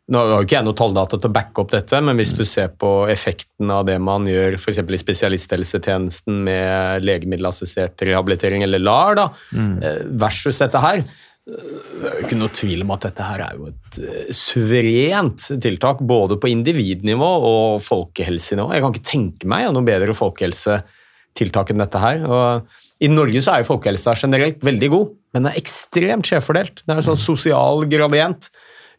nå 0.06 0.22
har 0.22 0.36
jo 0.36 0.46
ikke 0.46 0.60
jeg 0.60 0.66
noe 0.68 0.78
talldata 0.78 1.18
til 1.18 1.32
å 1.32 1.34
backe 1.34 1.64
opp 1.64 1.72
dette, 1.74 2.00
men 2.06 2.20
hvis 2.20 2.36
du 2.38 2.44
ser 2.46 2.74
på 2.78 2.90
effekten 3.10 3.72
av 3.74 3.88
det 3.88 3.98
man 4.04 4.28
gjør 4.30 4.60
f.eks. 4.60 4.84
i 4.86 5.00
spesialisthelsetjenesten 5.02 6.44
med 6.46 7.06
legemiddelassistert 7.08 8.04
rehabilitering, 8.06 8.66
eller 8.68 8.84
LAR, 8.84 9.18
da, 9.18 9.30
eh, 9.56 10.04
versus 10.22 10.62
dette 10.62 10.82
her, 10.84 11.02
det 11.46 12.10
er 12.10 12.20
jo 12.20 12.26
ikke 12.26 12.38
noe 12.38 12.54
tvil 12.58 12.82
om 12.82 12.94
at 12.96 13.04
dette 13.06 13.26
her 13.26 13.42
er 13.46 13.58
jo 13.58 13.68
et 13.70 13.98
eh, 14.02 14.30
suverent 14.34 15.48
tiltak, 15.62 16.02
både 16.02 16.38
på 16.42 16.50
individnivå 16.50 17.32
og 17.50 17.82
folkehelsenivå. 17.86 18.72
Jeg 18.74 18.86
kan 18.86 18.94
ikke 18.94 19.10
tenke 19.10 19.50
meg 19.50 19.68
noe 19.74 19.86
bedre 19.86 20.14
folkehelsetiltak 20.18 21.74
enn 21.74 21.82
dette 21.82 22.02
her. 22.02 22.26
Og 22.26 23.02
I 23.06 23.10
Norge 23.14 23.42
så 23.46 23.54
er 23.54 23.62
jo 23.62 23.72
folkehelsa 23.74 24.14
generelt 24.22 24.66
veldig 24.66 24.92
god, 24.94 25.14
men 25.34 25.46
den 25.46 25.52
er 25.52 25.62
ekstremt 25.62 26.30
skjevfordelt. 26.30 26.82
Det 26.82 26.94
er 26.94 27.02
en 27.02 27.10
sånn 27.10 27.22
sosial 27.26 27.86
gradient. 27.90 28.50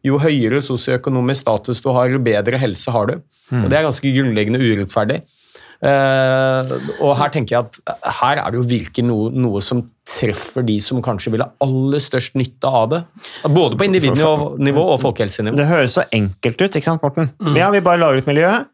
Jo 0.04 0.20
høyere 0.22 0.60
sosioøkonomisk 0.64 1.46
status 1.46 1.80
du 1.84 1.90
har, 1.94 2.10
jo 2.12 2.20
bedre 2.22 2.60
helse 2.60 2.92
har 2.92 3.08
du. 3.10 3.16
Og 3.62 3.70
Det 3.70 3.78
er 3.78 3.86
ganske 3.86 4.12
grunnleggende 4.18 4.60
urettferdig. 4.60 5.22
Uh, 5.76 6.70
og 7.04 7.10
her 7.18 7.32
tenker 7.34 7.52
jeg 7.52 7.66
at 7.66 8.06
her 8.22 8.38
er 8.40 8.52
det 8.52 8.56
jo 8.62 8.64
virkelig 8.70 9.02
noe, 9.04 9.28
noe 9.36 9.60
som 9.60 9.82
treffer 10.08 10.64
de 10.64 10.78
som 10.80 11.02
kanskje 11.04 11.34
vil 11.34 11.44
ha 11.44 11.50
aller 11.64 12.00
størst 12.00 12.38
nytte 12.40 12.70
av 12.70 12.86
det. 12.94 13.02
Både 13.44 13.76
på 13.76 13.84
individnivå 13.84 14.86
og 14.94 14.96
folkehelsenivå. 15.02 15.58
Det 15.58 15.68
høres 15.68 15.98
så 15.98 16.06
enkelt 16.16 16.62
ut, 16.62 16.78
ikke 16.78 16.88
sant, 16.88 17.04
Morten? 17.04 17.28
Ja, 17.58 17.68
vi 17.74 17.84
bare 17.84 18.00
lager 18.00 18.22
et 18.22 18.30
miljø, 18.30 18.48
eh, 18.48 18.64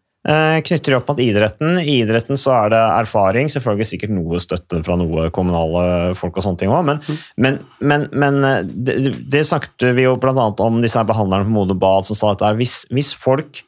knytter 0.63 0.93
det 0.93 0.99
opp 1.01 1.09
mot 1.11 1.21
idretten. 1.21 1.81
I 1.83 1.97
idretten 2.05 2.39
så 2.39 2.53
er 2.55 2.73
det 2.75 2.81
erfaring, 2.81 3.51
selvfølgelig 3.51 3.89
sikkert 3.89 4.15
noe 4.15 4.39
støtte 4.43 4.79
fra 4.87 4.95
noe 5.01 5.27
kommunale 5.35 6.15
folk 6.19 6.39
og 6.39 6.47
sånne 6.47 6.63
ting 6.63 6.71
òg, 6.71 6.85
men, 6.87 7.03
men, 7.43 7.59
men, 7.83 8.07
men 8.15 8.41
eh, 8.47 8.63
det, 8.63 8.97
det 9.33 9.43
snakket 9.49 9.91
vi 9.99 10.07
jo 10.07 10.15
annet 10.15 10.63
om 10.63 10.81
disse 10.85 11.03
behandlerne 11.09 11.49
på 11.49 11.57
Mode 11.57 11.79
Bad 11.79 12.07
som 12.07 12.19
sa 12.19 12.35
at 12.37 12.47
hvis, 12.61 12.85
hvis 12.95 13.13
folk 13.19 13.65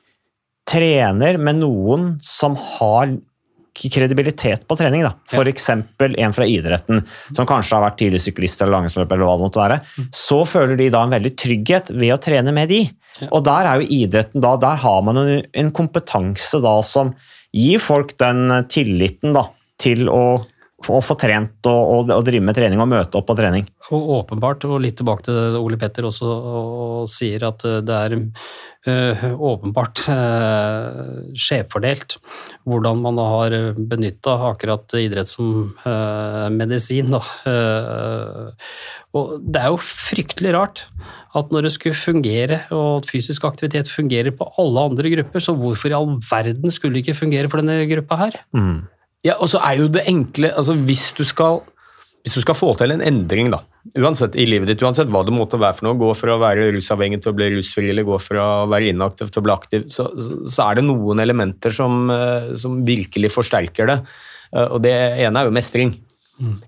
trener 0.70 1.36
med 1.42 1.58
noen 1.60 2.14
som 2.24 2.54
har 2.78 3.12
kredibilitet 3.74 4.68
på 4.68 4.76
trening, 4.78 5.02
da. 5.02 5.16
eksempel 5.50 6.14
en 6.22 6.34
fra 6.36 6.46
idretten, 6.46 7.02
som 7.34 7.46
kanskje 7.48 7.74
har 7.74 7.82
vært 7.88 7.98
tidlig 7.98 8.20
syklist 8.22 8.62
eller 8.62 8.76
langrennsløper, 8.76 9.18
eller 9.18 9.26
hva 9.26 9.34
det 9.38 9.46
måtte 9.48 9.62
være, 9.62 9.78
så 10.14 10.44
føler 10.46 10.78
de 10.78 10.92
da 10.94 11.02
en 11.04 11.14
veldig 11.16 11.32
trygghet 11.40 11.90
ved 11.94 12.14
å 12.14 12.20
trene 12.22 12.54
med 12.54 12.70
de. 12.70 12.84
Og 13.30 13.44
der 13.46 13.68
er 13.68 13.80
jo 13.80 13.90
idretten 13.94 14.42
da, 14.42 14.56
der 14.60 14.80
har 14.82 15.02
man 15.06 15.20
en, 15.20 15.44
en 15.54 15.70
kompetanse 15.74 16.58
da 16.64 16.78
som 16.86 17.12
gir 17.54 17.82
folk 17.82 18.16
den 18.18 18.48
tilliten 18.72 19.36
da, 19.36 19.46
til 19.80 20.08
å, 20.10 20.40
å 20.92 21.00
få 21.04 21.16
trent 21.20 21.68
og, 21.70 21.82
og, 21.94 22.12
og 22.12 22.24
drive 22.26 22.44
med 22.44 22.56
trening 22.56 22.82
og 22.82 22.90
møte 22.90 23.18
opp 23.18 23.26
på 23.30 23.36
trening. 23.38 23.66
Og 23.94 24.10
åpenbart, 24.20 24.66
og 24.68 24.82
litt 24.84 24.98
tilbake 25.00 25.26
til 25.26 25.36
det 25.54 25.60
Ole 25.60 25.78
Petter 25.80 26.08
også 26.08 26.28
og 26.28 27.10
sier 27.10 27.44
at 27.48 27.64
eh, 27.68 27.80
det 27.84 27.96
er 27.96 28.16
øh, 28.20 29.24
åpenbart 29.52 30.04
øh, 30.12 31.32
skjevfordelt 31.36 32.18
hvordan 32.68 33.02
man 33.04 33.20
har 33.20 33.56
benytta 33.76 34.36
akkurat 34.50 34.96
idrett 35.00 35.30
som 35.32 35.74
øh, 35.86 36.48
medisin. 36.54 37.12
Og 39.14 39.36
det 39.44 39.60
er 39.60 39.70
jo 39.70 39.78
fryktelig 39.78 40.54
rart 40.56 40.86
at 41.38 41.50
når 41.50 41.66
det 41.66 41.72
skulle 41.74 41.98
fungere, 41.98 42.60
og 42.74 43.02
at 43.02 43.08
fysisk 43.10 43.44
aktivitet 43.46 43.90
fungerer 43.90 44.34
på 44.34 44.46
alle 44.60 44.84
andre 44.90 45.10
grupper, 45.16 45.42
så 45.42 45.54
hvorfor 45.58 45.90
i 45.90 45.96
all 45.96 46.16
verden 46.30 46.70
skulle 46.70 46.94
det 46.94 47.04
ikke 47.04 47.20
fungere 47.24 47.50
for 47.50 47.62
denne 47.62 47.88
gruppa 47.90 48.20
her? 48.24 48.36
Ja, 49.24 49.38
og 49.40 49.48
så 49.48 49.60
er 49.64 49.80
jo 49.80 49.88
det 49.88 50.04
enkle 50.10 50.50
altså 50.52 50.76
hvis 50.76 51.12
du 51.16 51.24
skal 51.24 51.62
hvis 52.24 52.38
du 52.38 52.40
skal 52.40 52.56
få 52.56 52.70
til 52.80 52.94
en 52.94 53.02
endring 53.04 53.50
da, 53.52 53.58
uansett 54.00 54.36
i 54.40 54.46
livet 54.48 54.70
ditt, 54.70 54.80
uansett 54.80 55.10
hva 55.12 55.20
det 55.28 55.34
måtte 55.36 55.58
være 55.60 55.76
for 55.76 55.84
noe, 55.84 55.98
gå 56.00 56.08
fra 56.16 56.38
å 56.38 56.40
være 56.40 56.70
rusavhengig 56.72 57.18
til 57.20 57.34
å 57.34 57.36
bli 57.36 57.50
rusfri, 57.52 57.90
eller 57.92 58.06
gå 58.08 58.16
fra 58.16 58.46
å 58.62 58.68
være 58.72 58.94
inaktiv 58.94 59.28
til 59.28 59.42
å 59.42 59.44
bli 59.44 59.52
aktiv, 59.52 59.82
så, 59.92 60.06
så, 60.16 60.62
er 60.64 60.78
det 60.78 60.86
noen 60.86 61.20
elementer 61.20 61.74
som, 61.76 62.06
eh, 62.08 62.54
som 62.56 62.78
virkelig 62.86 63.28
forsterker 63.34 63.90
det. 63.92 63.98
Eh, 64.56 64.70
Og 64.70 64.80
det 64.86 64.94
ene 65.26 65.42
er 65.42 65.50
jo 65.50 65.52
mestring. 65.52 65.92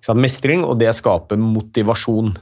Sant? 0.05 0.21
Mestring, 0.21 0.61
og 0.69 0.77
det 0.83 0.93
skaper 0.99 1.41
motivasjon. 1.41 2.35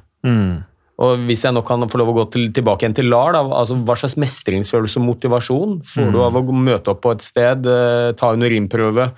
Og 1.05 1.23
hvis 1.29 1.45
jeg 1.47 1.55
nå 1.55 1.63
kan 1.67 1.87
få 1.91 1.99
lov 1.99 2.11
å 2.11 2.17
gå 2.19 2.25
til, 2.35 2.49
tilbake 2.55 2.83
igjen 2.83 2.99
til 2.99 3.09
LAR, 3.11 3.35
da, 3.35 3.45
altså 3.61 3.79
hva 3.79 3.97
slags 3.99 4.19
mestringsfølelse 4.19 4.99
og 5.01 5.07
motivasjon 5.07 5.79
får 5.87 6.11
du 6.15 6.19
av 6.23 6.39
å 6.39 6.43
møte 6.51 6.91
opp 6.93 7.01
på 7.07 7.15
et 7.15 7.23
sted, 7.23 7.67
eh, 7.67 8.11
ta 8.19 8.33
en 8.35 8.43
urinprøve, 8.43 9.09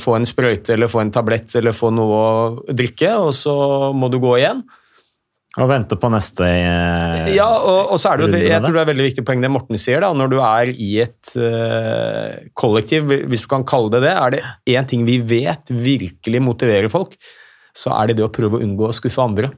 få 0.00 0.14
en 0.16 0.26
sprøyte 0.28 0.74
eller 0.74 0.90
få 0.90 1.02
en 1.02 1.14
tablett 1.14 1.54
eller 1.58 1.76
få 1.76 1.90
noe 1.94 2.18
å 2.18 2.74
drikke, 2.74 3.14
og 3.20 3.32
så 3.36 3.54
må 3.96 4.08
du 4.12 4.20
gå 4.22 4.38
igjen? 4.40 4.62
Og 5.58 5.66
vente 5.70 5.96
på 5.98 6.10
neste 6.12 6.44
eh, 6.46 7.30
Ja, 7.34 7.48
og, 7.56 7.94
og 7.94 8.00
så 8.00 8.12
er 8.12 8.20
det 8.20 8.26
jo, 8.28 8.40
jeg 8.44 8.62
tror 8.62 8.76
det. 8.76 8.82
er 8.82 8.90
veldig 8.90 9.06
viktig 9.08 9.24
poeng 9.26 9.42
det 9.42 9.50
Morten 9.50 9.80
sier, 9.80 10.02
da, 10.04 10.10
når 10.14 10.30
du 10.30 10.36
er 10.44 10.72
i 10.74 10.90
et 11.02 11.32
eh, 11.40 12.50
kollektiv, 12.58 13.08
hvis 13.30 13.42
du 13.44 13.48
kan 13.50 13.64
kalle 13.66 13.90
det 13.96 14.04
det, 14.04 14.12
er 14.12 14.36
det 14.36 14.42
én 14.76 14.88
ting 14.88 15.06
vi 15.08 15.16
vet 15.24 15.72
virkelig 15.72 16.42
motiverer 16.44 16.92
folk, 16.92 17.16
så 17.76 17.94
er 17.96 18.10
det 18.10 18.18
det 18.20 18.28
å 18.28 18.32
prøve 18.34 18.58
å 18.58 18.62
unngå 18.64 18.90
å 18.90 18.94
skuffe 18.96 19.24
andre. 19.24 19.50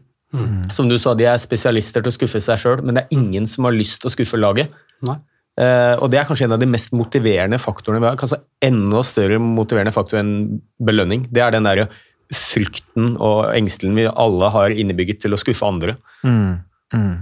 Som 0.71 0.87
du 0.87 0.95
sa, 1.03 1.17
de 1.19 1.27
er 1.27 1.41
spesialister 1.43 2.05
til 2.05 2.13
å 2.13 2.15
skuffe 2.15 2.39
seg 2.43 2.61
sjøl, 2.63 2.85
men 2.87 2.95
det 2.95 3.03
er 3.03 3.17
ingen 3.19 3.49
som 3.51 3.67
har 3.67 3.75
lyst 3.75 3.99
til 4.03 4.11
å 4.11 4.15
skuffe 4.15 4.39
laget. 4.39 4.71
Nei. 5.03 5.17
Eh, 5.59 5.97
og 5.99 6.11
det 6.13 6.21
er 6.21 6.29
kanskje 6.29 6.47
en 6.47 6.55
av 6.57 6.61
de 6.63 6.69
mest 6.71 6.95
motiverende 6.97 7.59
faktorene 7.61 8.03
vi 8.03 8.09
har. 8.11 8.21
Kanskje 8.21 8.41
enda 8.65 9.03
større 9.07 9.41
motiverende 9.43 9.95
faktor 9.95 10.21
enn 10.23 10.61
belønning. 10.83 11.27
Det 11.33 11.43
er 11.45 11.57
den 11.57 11.69
der 11.69 11.87
frykten 12.31 13.17
og 13.19 13.51
engstelen 13.57 13.97
vi 13.99 14.07
alle 14.09 14.51
har 14.55 14.71
innebygget 14.71 15.25
til 15.25 15.35
å 15.35 15.41
skuffe 15.41 15.67
andre. 15.67 15.97
Mm, 16.23 16.61
mm. 16.95 17.15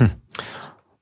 Hm. 0.00 0.12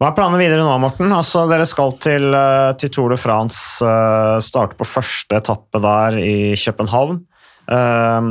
Hva 0.03 0.09
er 0.11 0.17
planene 0.17 0.41
videre 0.41 0.65
nå, 0.67 0.73
Morten? 0.83 1.13
Altså, 1.15 1.45
dere 1.51 1.67
skal 1.71 1.95
til, 2.03 2.33
eh, 2.35 2.73
til 2.75 2.91
Tour 2.91 3.15
de 3.15 3.21
France, 3.23 3.85
eh, 3.87 4.41
starte 4.43 4.75
på 4.75 4.89
første 4.89 5.39
etappe 5.39 5.79
der 5.79 6.19
i 6.19 6.55
København. 6.59 7.23
Eh, 7.71 8.31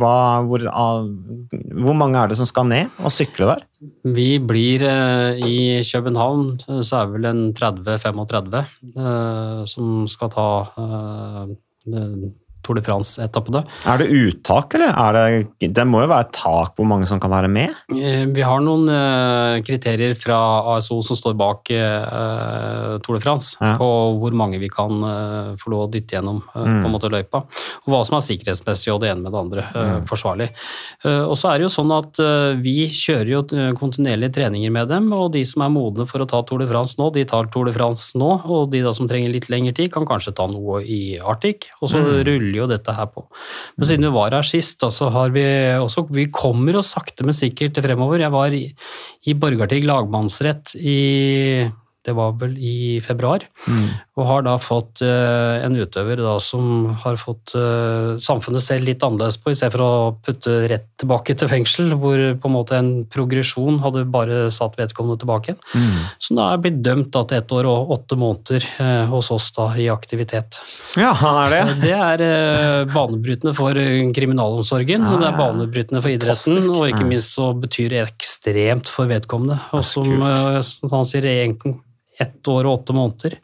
hva, 0.00 0.16
hvor, 0.44 0.66
ah, 0.68 1.06
hvor 1.80 1.96
mange 1.96 2.20
er 2.20 2.30
det 2.30 2.36
som 2.40 2.48
skal 2.48 2.68
ned 2.68 3.00
og 3.00 3.14
sykle 3.14 3.48
der? 3.54 3.64
Vi 4.04 4.34
blir 4.44 4.84
eh, 4.84 5.40
i 5.46 5.56
København, 5.86 6.58
så 6.84 7.00
er 7.00 7.08
det 7.08 7.14
vel 7.14 7.30
en 7.30 7.42
30-35 7.56 8.60
eh, 8.60 9.64
som 9.70 10.04
skal 10.12 10.32
ta 10.34 10.50
eh, 10.76 11.56
Tour 12.62 12.76
de 12.76 12.82
France-etappene. 12.84 13.64
Er 13.88 13.98
det 14.02 14.08
uttak, 14.12 14.74
eller? 14.76 14.92
Er 14.92 15.16
det, 15.60 15.72
det 15.74 15.84
må 15.88 16.02
jo 16.02 16.10
være 16.10 16.26
et 16.28 16.32
tak 16.36 16.74
på 16.76 16.82
hvor 16.82 16.88
mange 16.92 17.06
som 17.08 17.20
kan 17.22 17.30
være 17.32 17.48
med? 17.48 17.70
Eh, 17.94 18.26
Vi 18.30 18.42
har 18.44 18.60
noen 18.60 18.88
eh, 18.92 19.60
kriterier 19.66 20.14
fra 20.18 20.38
ASO 20.76 21.00
som 21.02 21.16
står 21.16 21.36
bak 21.40 21.70
eh, 21.72 22.98
Tour 23.04 23.16
de 23.18 23.22
France, 23.24 23.56
Ja. 23.60 23.76
på 23.78 23.88
hvor 24.20 24.32
mange 24.36 24.58
vi 24.60 24.68
kan 24.68 24.90
få 25.60 25.70
lov 25.72 25.88
å 25.88 25.90
dytte 25.92 26.16
gjennom 26.18 26.42
Mm. 26.50 26.82
på 26.82 26.86
en 26.86 26.92
måte 26.92 27.10
løypa, 27.10 27.44
og 27.44 27.86
hva 27.88 28.04
som 28.04 28.16
er 28.18 28.24
sikkerhetsmessig 28.26 28.92
og 28.92 29.00
det 29.00 29.10
ene 29.10 29.22
med 29.22 29.32
det 29.32 29.40
andre 29.40 29.62
Mm. 29.74 30.06
forsvarlig. 30.06 30.48
Og 31.04 31.36
så 31.36 31.50
er 31.54 31.58
det 31.58 31.66
jo 31.68 31.74
sånn 31.82 31.92
at 31.96 32.16
vi 32.62 32.86
kjører 32.86 33.28
jo 33.28 33.42
kontinuerlige 33.74 34.32
treninger 34.34 34.70
med 34.70 34.88
dem, 34.88 35.12
og 35.12 35.32
de 35.32 35.44
som 35.44 35.62
er 35.62 35.68
modne 35.70 36.06
for 36.08 36.18
å 36.20 36.28
ta 36.28 36.42
Tour 36.42 36.58
de 36.58 36.66
France 36.66 36.96
nå, 36.98 37.12
de 37.12 37.24
tar 37.24 37.46
Tour 37.52 37.66
de 37.66 37.72
France 37.72 38.12
nå, 38.18 38.44
og 38.44 38.70
de 38.70 38.82
som 38.92 39.06
trenger 39.08 39.32
litt 39.32 39.48
lengre 39.48 39.74
tid, 39.74 39.92
kan 39.92 40.04
kanskje 40.06 40.34
ta 40.34 40.46
noe 40.46 40.82
i 40.82 41.18
Arctic, 41.18 41.68
og 41.80 41.88
så 41.90 42.00
Mm. 42.00 42.24
ruller 42.26 42.49
jo 42.58 42.66
dette 42.70 42.94
her 42.96 43.06
på. 43.12 43.24
Men 43.76 43.88
siden 43.88 44.08
vi 44.08 44.14
var 44.14 44.34
her 44.34 44.46
sist, 44.46 44.82
så 44.82 45.10
har 45.14 45.30
vi 45.34 45.44
også 45.78 46.06
Vi 46.10 46.26
kommer 46.34 46.76
oss 46.80 46.94
sakte, 46.96 47.24
men 47.24 47.36
sikkert 47.36 47.78
fremover. 47.84 48.20
Jeg 48.20 48.34
var 48.34 48.50
i, 48.56 48.64
i 49.30 49.36
Borgarting 49.38 49.86
lagmannsrett 49.86 50.74
i 50.74 51.68
det 52.06 52.14
var 52.16 52.32
vel 52.40 52.54
i 52.56 53.00
februar, 53.04 53.42
og 54.16 54.24
har 54.24 54.44
da 54.46 54.54
fått 54.60 55.02
uh, 55.04 55.60
en 55.60 55.74
utøver 55.76 56.22
da 56.24 56.38
som 56.40 56.94
har 57.02 57.18
fått 57.20 57.52
uh, 57.52 58.16
samfunnet 58.20 58.64
selv 58.64 58.88
litt 58.88 59.04
annerledes 59.04 59.36
på, 59.40 59.52
i 59.52 59.58
stedet 59.58 59.74
for 59.74 59.84
å 59.84 60.12
putte 60.24 60.54
rett 60.70 60.86
tilbake 61.00 61.36
til 61.36 61.50
fengsel, 61.50 61.92
hvor 62.00 62.16
på 62.40 62.48
en 62.48 62.54
måte 62.56 62.78
en 62.78 62.90
progresjon 63.12 63.82
hadde 63.84 64.06
bare 64.12 64.46
satt 64.54 64.78
vedkommende 64.80 65.20
tilbake 65.20 65.52
igjen. 65.52 65.60
Mm. 65.74 65.98
Så 66.24 66.38
da 66.38 66.46
er 66.54 66.62
blitt 66.64 66.80
dømt 66.86 67.10
da, 67.12 67.24
til 67.28 67.40
ett 67.42 67.52
år 67.58 67.68
og 67.68 67.92
åtte 67.98 68.18
måneder 68.20 68.64
uh, 68.80 69.04
hos 69.12 69.28
oss 69.36 69.50
da 69.56 69.68
i 69.76 69.90
aktivitet. 69.92 70.62
Ja, 71.00 71.12
er 71.44 71.52
det. 71.52 71.62
Det 71.84 71.94
er 71.96 72.24
banebrytende 72.88 73.52
for 73.56 73.76
kriminalomsorgen, 73.76 74.16
kriminalomsorgen, 74.16 75.04
ja. 75.04 75.20
det 75.20 75.28
er 75.28 75.38
banebrytende 75.38 76.00
for 76.00 76.14
idretten, 76.16 76.56
Fantastisk. 76.56 76.80
og 76.80 76.88
ikke 76.88 77.12
minst 77.12 77.36
så 77.36 77.52
betyr 77.60 77.92
det 77.92 78.02
ekstremt 78.06 78.88
for 78.88 79.10
vedkommende. 79.10 79.60
Og 79.76 79.84
som, 79.84 80.08
han 80.24 81.08
sier, 81.08 81.28
egentlig 81.28 81.76
ett 82.22 82.48
år 82.48 82.66
og 82.66 82.80
åtte 82.80 82.96
måneder. 82.96 83.36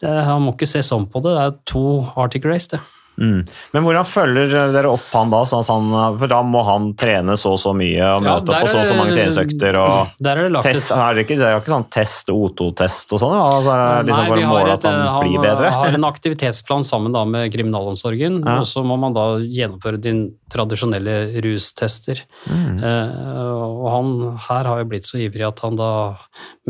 Det, 0.00 0.10
han 0.28 0.44
må 0.44 0.54
ikke 0.54 0.68
se 0.68 0.82
sånn 0.84 1.06
på 1.10 1.22
det, 1.24 1.36
det 1.36 1.44
er 1.46 1.56
to 1.70 1.84
Arctic 2.20 2.46
Race, 2.48 2.70
det. 2.74 2.80
Mm. 3.20 3.44
Men 3.74 3.84
hvordan 3.86 4.06
følger 4.08 4.72
dere 4.74 4.90
opp 4.90 5.06
han 5.14 5.30
da? 5.30 5.42
Sånn 5.46 5.64
han, 5.68 6.18
for 6.18 6.30
da 6.32 6.40
må 6.46 6.62
han 6.66 6.90
trene 6.98 7.36
så 7.38 7.54
og 7.54 7.60
så 7.62 7.70
mye 7.76 8.08
og 8.16 8.24
møte 8.24 8.50
ja, 8.50 8.58
opp 8.58 8.66
på 8.66 8.72
så 8.72 8.80
og 8.80 8.88
så 8.88 8.96
mange 8.98 9.14
treningsøkter 9.14 9.78
og 9.78 10.14
Der 10.24 10.40
er 10.40 10.48
det 10.48 10.54
lagt 10.56 10.66
test, 10.66 10.90
er 10.94 11.14
det, 11.14 11.26
ikke, 11.26 11.38
det 11.38 11.46
er 11.48 11.58
ikke 11.60 11.74
sånn 11.74 11.86
test, 11.94 12.32
O2-test 12.34 13.14
og 13.14 13.22
sånn? 13.22 13.34
Altså, 13.38 13.74
er 13.74 13.82
det 13.84 14.10
liksom 14.10 14.30
Nei, 14.30 14.38
vi 14.38 14.46
har 14.46 14.52
måle 14.54 14.72
et, 14.74 14.78
at 14.80 14.88
han 14.90 15.00
han 15.14 15.26
blir 15.26 15.44
bedre? 15.44 15.72
har 15.74 15.98
en 15.98 16.08
aktivitetsplan 16.12 16.86
sammen 16.86 17.14
da 17.14 17.24
med 17.28 17.52
kriminalomsorgen, 17.54 18.40
Ja. 18.44 18.58
og 18.62 18.68
så 18.70 18.82
må 18.86 18.98
man 19.00 19.14
da 19.16 19.26
gjennomføre 19.42 20.00
din 20.02 20.24
tradisjonelle 20.54 21.14
rustester. 21.44 22.20
Mm. 22.46 22.76
Eh, 22.78 23.24
og 23.64 23.88
han 23.90 24.12
her 24.48 24.68
har 24.70 24.82
jo 24.82 24.90
blitt 24.90 25.08
så 25.08 25.18
ivrig 25.22 25.46
at 25.46 25.62
han 25.64 25.78
da 25.78 25.90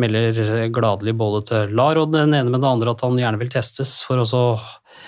melder 0.00 0.68
gladelig 0.74 1.14
både 1.20 1.42
til 1.50 1.74
LAR 1.76 2.00
og 2.00 2.14
den 2.14 2.35
ene 2.35 2.50
med 2.52 2.62
det 2.64 2.70
andre 2.70 2.94
at 2.94 3.04
han 3.04 3.18
gjerne 3.20 3.40
vil 3.42 3.52
testes 3.52 3.98
for 4.07 4.22
å 4.22 4.26
så 4.28 4.44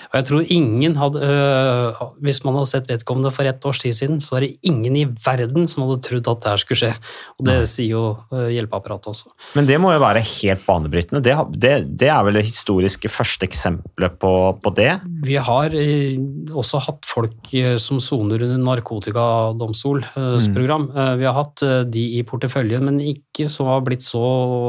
og 0.07 0.15
jeg 0.19 0.27
tror 0.29 0.51
ingen 0.53 0.95
hadde 0.95 1.19
øh, 1.23 2.03
Hvis 2.23 2.39
man 2.45 2.55
hadde 2.55 2.69
sett 2.69 2.89
vedkommende 2.89 3.31
for 3.33 3.47
ett 3.49 3.65
års 3.67 3.81
tid 3.81 3.95
siden, 3.95 4.21
så 4.23 4.35
var 4.35 4.45
det 4.45 4.55
ingen 4.67 4.95
i 4.95 5.05
verden 5.25 5.67
som 5.67 5.83
hadde 5.83 5.99
trodd 6.05 6.29
at 6.31 6.43
det 6.43 6.51
her 6.53 6.61
skulle 6.61 6.79
skje. 6.79 6.91
Og 7.37 7.47
det 7.49 7.57
sier 7.69 7.91
jo 7.91 8.03
øh, 8.31 8.47
hjelpeapparatet 8.55 9.11
også. 9.11 9.33
Men 9.57 9.67
det 9.69 9.79
må 9.81 9.91
jo 9.93 10.01
være 10.03 10.23
helt 10.23 10.63
banebrytende. 10.67 11.21
Det, 11.25 11.35
det, 11.59 11.73
det 11.99 12.11
er 12.13 12.23
vel 12.27 12.39
det 12.39 12.45
historiske 12.47 13.11
første 13.11 13.47
eksempelet 13.47 14.17
på, 14.21 14.31
på 14.63 14.73
det? 14.77 14.93
Vi 15.23 15.35
har 15.41 15.73
eh, 15.73 16.17
også 16.53 16.77
hatt 16.83 17.05
folk 17.07 17.53
eh, 17.57 17.77
som 17.81 17.97
soner 18.03 18.43
under 18.45 18.57
narkotikadomstolsprogram. 18.61 20.85
Mm. 20.91 20.97
Eh, 20.97 21.13
Vi 21.21 21.25
har 21.25 21.33
hatt 21.37 21.63
de 21.91 22.03
i 22.19 22.23
porteføljen, 22.27 22.83
men 22.85 22.99
ikke 23.01 23.47
som 23.49 23.65
har 23.71 23.81
blitt 23.85 24.03
så 24.05 24.21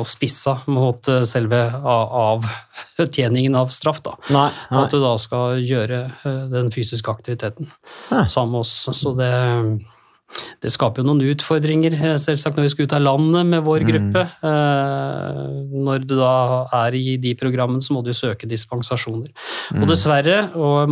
spissa 0.09 0.59
mot 0.71 1.05
selve 1.29 1.61
avtjeningen 1.85 3.57
av 3.59 3.69
straff. 3.75 4.01
da. 4.03 4.15
Nei, 4.31 4.51
nei. 4.71 4.83
At 4.85 4.91
du 4.95 5.01
da 5.03 5.17
skal 5.21 5.59
gjøre 5.65 6.03
den 6.53 6.71
fysiske 6.75 7.11
aktiviteten 7.13 7.67
Ja. 8.11 8.25
sammen 8.27 8.53
med 8.53 8.61
oss. 8.65 8.89
Så 8.93 9.13
det, 9.19 9.33
det 10.63 10.71
skaper 10.75 11.03
jo 11.03 11.09
noen 11.09 11.23
utfordringer, 11.33 11.95
eh, 11.95 12.17
selvsagt, 12.21 12.57
når 12.59 12.67
vi 12.67 12.71
skal 12.73 12.87
ut 12.89 12.95
av 12.99 13.03
landet 13.05 13.47
med 13.47 13.63
vår 13.65 13.81
Mm. 13.81 13.89
gruppe. 13.89 14.23
Mm. 14.43 15.85
Når 15.85 16.07
du 16.07 16.15
da 16.19 16.67
er 16.73 16.95
i 16.95 17.17
de 17.17 17.35
programmene, 17.35 17.81
så 17.81 17.95
må 17.95 18.03
du 18.05 18.11
søke 18.11 18.47
dispensasjoner. 18.49 19.31
Mm. 19.73 19.83
Og 19.83 19.89
dessverre, 19.89 20.55
og 20.55 20.89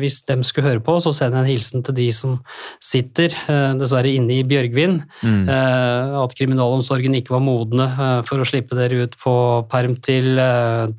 hvis 0.00 0.24
dem 0.26 0.42
skulle 0.42 0.68
høre 0.68 0.82
på, 0.84 0.98
så 1.00 1.14
sender 1.14 1.40
jeg 1.40 1.44
en 1.44 1.52
hilsen 1.54 1.84
til 1.84 1.94
de 1.94 2.08
som 2.12 2.40
sitter 2.80 3.30
eh, 3.48 3.74
dessverre 3.78 4.12
inne 4.12 4.40
i 4.40 4.42
Bjørgvin. 4.44 5.02
Mm. 5.22 5.48
At 5.48 6.34
kriminalomsorgen 6.34 7.14
ikke 7.14 7.34
var 7.34 7.40
modne 7.44 7.86
for 8.26 8.42
å 8.42 8.46
slippe 8.46 8.76
dere 8.76 9.04
ut 9.04 9.16
på 9.16 9.34
perm 9.70 9.96
til, 9.96 10.36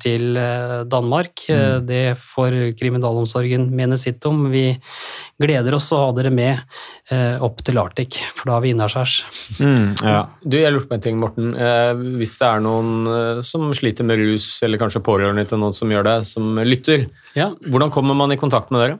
til 0.02 0.34
Danmark. 0.88 1.46
Mm. 1.48 1.86
Det 1.86 2.16
får 2.18 2.76
kriminalomsorgen 2.78 3.70
mene 3.70 3.98
sitt 4.00 4.24
om. 4.26 4.50
Vi 4.50 4.78
gleder 5.40 5.76
oss 5.76 5.92
å 5.92 6.06
ha 6.06 6.12
dere 6.16 6.32
med 6.34 6.58
opp 7.40 7.62
til 7.62 7.75
Arctic, 7.82 8.18
for 8.34 8.48
da 8.50 8.56
har 8.56 8.64
vi 8.64 8.72
innaskjærs. 8.74 9.14
Mm, 9.60 9.88
ja. 10.02 10.22
Du, 10.44 10.56
jeg 10.58 10.72
lurte 10.74 10.88
på 10.90 10.96
en 10.98 11.04
ting, 11.04 11.20
Morten. 11.22 11.52
Eh, 11.54 11.92
hvis 12.20 12.36
det 12.40 12.48
er 12.48 12.62
noen 12.64 13.06
eh, 13.10 13.40
som 13.46 13.68
sliter 13.76 14.06
med 14.08 14.20
rus, 14.22 14.50
eller 14.66 14.80
kanskje 14.82 15.02
pårørende 15.06 15.46
til 15.50 15.60
noen 15.62 15.76
som 15.76 15.90
gjør 15.92 16.06
det, 16.10 16.16
som 16.30 16.56
lytter, 16.64 17.06
Ja. 17.36 17.50
hvordan 17.68 17.90
kommer 17.92 18.16
man 18.16 18.32
i 18.32 18.38
kontakt 18.40 18.70
med 18.72 18.80
dere? 18.84 18.98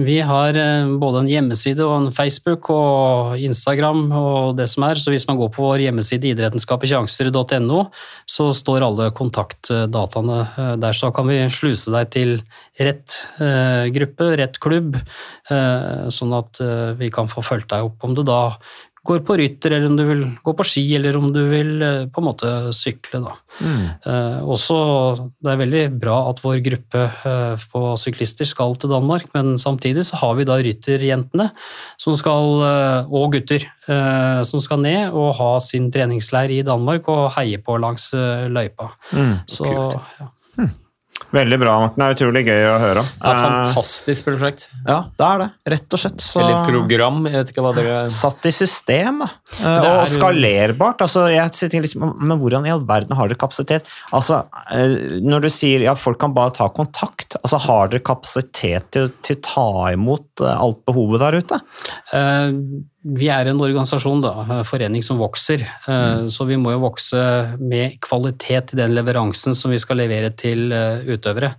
Vi 0.00 0.18
har 0.24 0.56
eh, 0.56 0.88
både 1.00 1.22
en 1.24 1.28
hjemmeside 1.28 1.84
og 1.84 1.94
en 1.96 2.12
Facebook 2.16 2.70
og 2.72 3.36
Instagram 3.40 4.06
og 4.16 4.56
det 4.56 4.68
som 4.72 4.84
er, 4.88 4.96
så 5.00 5.12
hvis 5.12 5.26
man 5.28 5.36
går 5.40 5.50
på 5.52 5.64
vår 5.66 5.82
hjemmeside 5.86 6.30
idrettenskapersjanser.no, 6.34 7.82
så 8.28 8.48
står 8.56 8.84
alle 8.86 9.10
kontaktdataene 9.16 10.38
eh, 10.56 10.74
der, 10.80 10.96
så 10.96 11.10
kan 11.14 11.28
vi 11.28 11.40
sluse 11.52 11.92
deg 11.94 12.10
til 12.14 12.34
rett 12.80 13.16
eh, 13.42 13.90
gruppe, 13.92 14.30
rett 14.40 14.56
klubb, 14.62 14.96
eh, 14.96 16.08
sånn 16.12 16.32
at 16.38 16.60
eh, 16.64 16.92
vi 17.00 17.10
kan 17.12 17.28
få 17.28 17.44
fulgt 17.44 17.68
deg 17.74 17.90
opp 17.90 18.06
om 18.08 18.09
du 18.16 18.24
da 18.26 18.58
går 19.06 19.22
på 19.24 19.36
rytter, 19.40 19.72
eller 19.72 19.88
om 19.88 19.96
du 19.96 20.02
vil 20.04 20.22
gå 20.44 20.52
på 20.56 20.64
ski, 20.66 20.82
eller 20.98 21.16
om 21.16 21.30
du 21.32 21.40
vil 21.48 21.70
eh, 21.82 22.02
på 22.12 22.20
en 22.20 22.26
måte 22.26 22.50
sykle. 22.76 23.22
Da. 23.24 23.36
Mm. 23.64 23.84
Eh, 24.12 24.40
også, 24.44 24.76
det 25.40 25.52
er 25.52 25.60
veldig 25.62 25.84
bra 26.02 26.18
at 26.28 26.42
vår 26.44 26.60
gruppe 26.66 27.06
eh, 27.08 27.64
på 27.72 27.82
syklister 28.00 28.48
skal 28.48 28.76
til 28.80 28.92
Danmark, 28.92 29.30
men 29.36 29.54
samtidig 29.60 30.04
så 30.10 30.20
har 30.20 30.36
vi 30.36 30.48
da 30.48 30.58
rytterjentene 30.60 31.48
som 32.00 32.16
skal, 32.18 32.60
eh, 32.66 33.08
og 33.08 33.32
gutter 33.36 33.64
eh, 33.64 34.42
som 34.48 34.60
skal 34.62 34.84
ned 34.84 35.16
og 35.16 35.32
ha 35.40 35.54
sin 35.64 35.88
treningsleir 35.94 36.52
i 36.58 36.66
Danmark 36.66 37.08
og 37.12 37.30
heie 37.38 37.62
på 37.64 37.80
langs 37.80 38.10
eh, 38.12 38.50
løypa. 38.52 38.92
Mm. 39.16 39.34
Så 39.48 39.70
ja. 39.70 40.28
Veldig 41.30 41.58
bra, 41.62 41.74
Morten. 41.84 42.00
Det 42.00 42.06
er 42.08 42.16
utrolig 42.16 42.42
gøy 42.48 42.64
å 42.66 42.78
høre. 42.82 43.02
Ja, 43.20 43.30
Eh, 43.30 43.40
fantastisk 43.44 44.26
prosjekt. 44.26 44.64
Ja, 44.86 44.96
det 45.16 45.26
er 45.26 45.42
det. 45.42 45.48
Rett 45.74 45.94
og 45.96 46.02
slett. 46.02 46.24
Så... 46.24 46.40
Eller 46.42 46.64
program, 46.66 47.20
jeg 47.28 47.36
vet 47.36 47.52
ikke 47.52 47.64
hva 47.64 47.72
dere 47.76 47.98
Satt 48.10 48.48
i 48.48 48.52
system, 48.54 49.22
da. 49.22 49.28
Det 49.60 49.90
er 49.92 50.00
og 50.00 50.10
skalerbart. 50.10 51.04
Altså, 51.06 51.26
jeg 51.30 51.54
tenker 51.54 51.86
liksom, 51.86 52.08
men 52.18 52.40
hvordan 52.40 52.66
i 52.66 52.72
all 52.74 52.82
verden 52.88 53.14
har 53.18 53.30
dere 53.30 53.38
kapasitet? 53.38 53.86
Altså, 54.16 54.42
eh, 54.74 55.20
når 55.22 55.46
du 55.46 55.50
sier 55.54 55.84
ja, 55.86 55.94
folk 55.98 56.18
kan 56.22 56.34
bare 56.34 56.54
ta 56.56 56.66
kontakt, 56.74 57.38
altså, 57.44 57.60
har 57.68 57.92
dere 57.92 58.04
kapasitet 58.10 58.90
til 58.90 59.10
til 59.22 59.38
å 59.38 59.44
ta 59.44 59.68
imot 59.94 60.42
eh, 60.42 60.56
alt 60.56 60.82
behovet 60.88 61.22
der 61.22 61.38
ute? 61.44 61.60
Eh, 62.16 62.50
Vi 63.00 63.30
er 63.32 63.48
en 63.48 63.60
organisasjon, 63.64 64.20
da, 64.20 64.32
en 64.44 64.66
forening 64.68 65.00
som 65.04 65.20
vokser, 65.20 65.62
eh, 65.64 66.26
så 66.28 66.44
vi 66.44 66.58
må 66.60 66.74
jo 66.74 66.82
vokse 66.82 67.20
med 67.56 67.96
kvalitet 68.04 68.74
i 68.74 68.80
den 68.82 68.92
leveransen 68.92 69.56
som 69.56 69.72
vi 69.72 69.78
skal 69.80 70.02
levere 70.02 70.28
til 70.36 70.68
eh, 70.76 71.06
utøvere. 71.08 71.54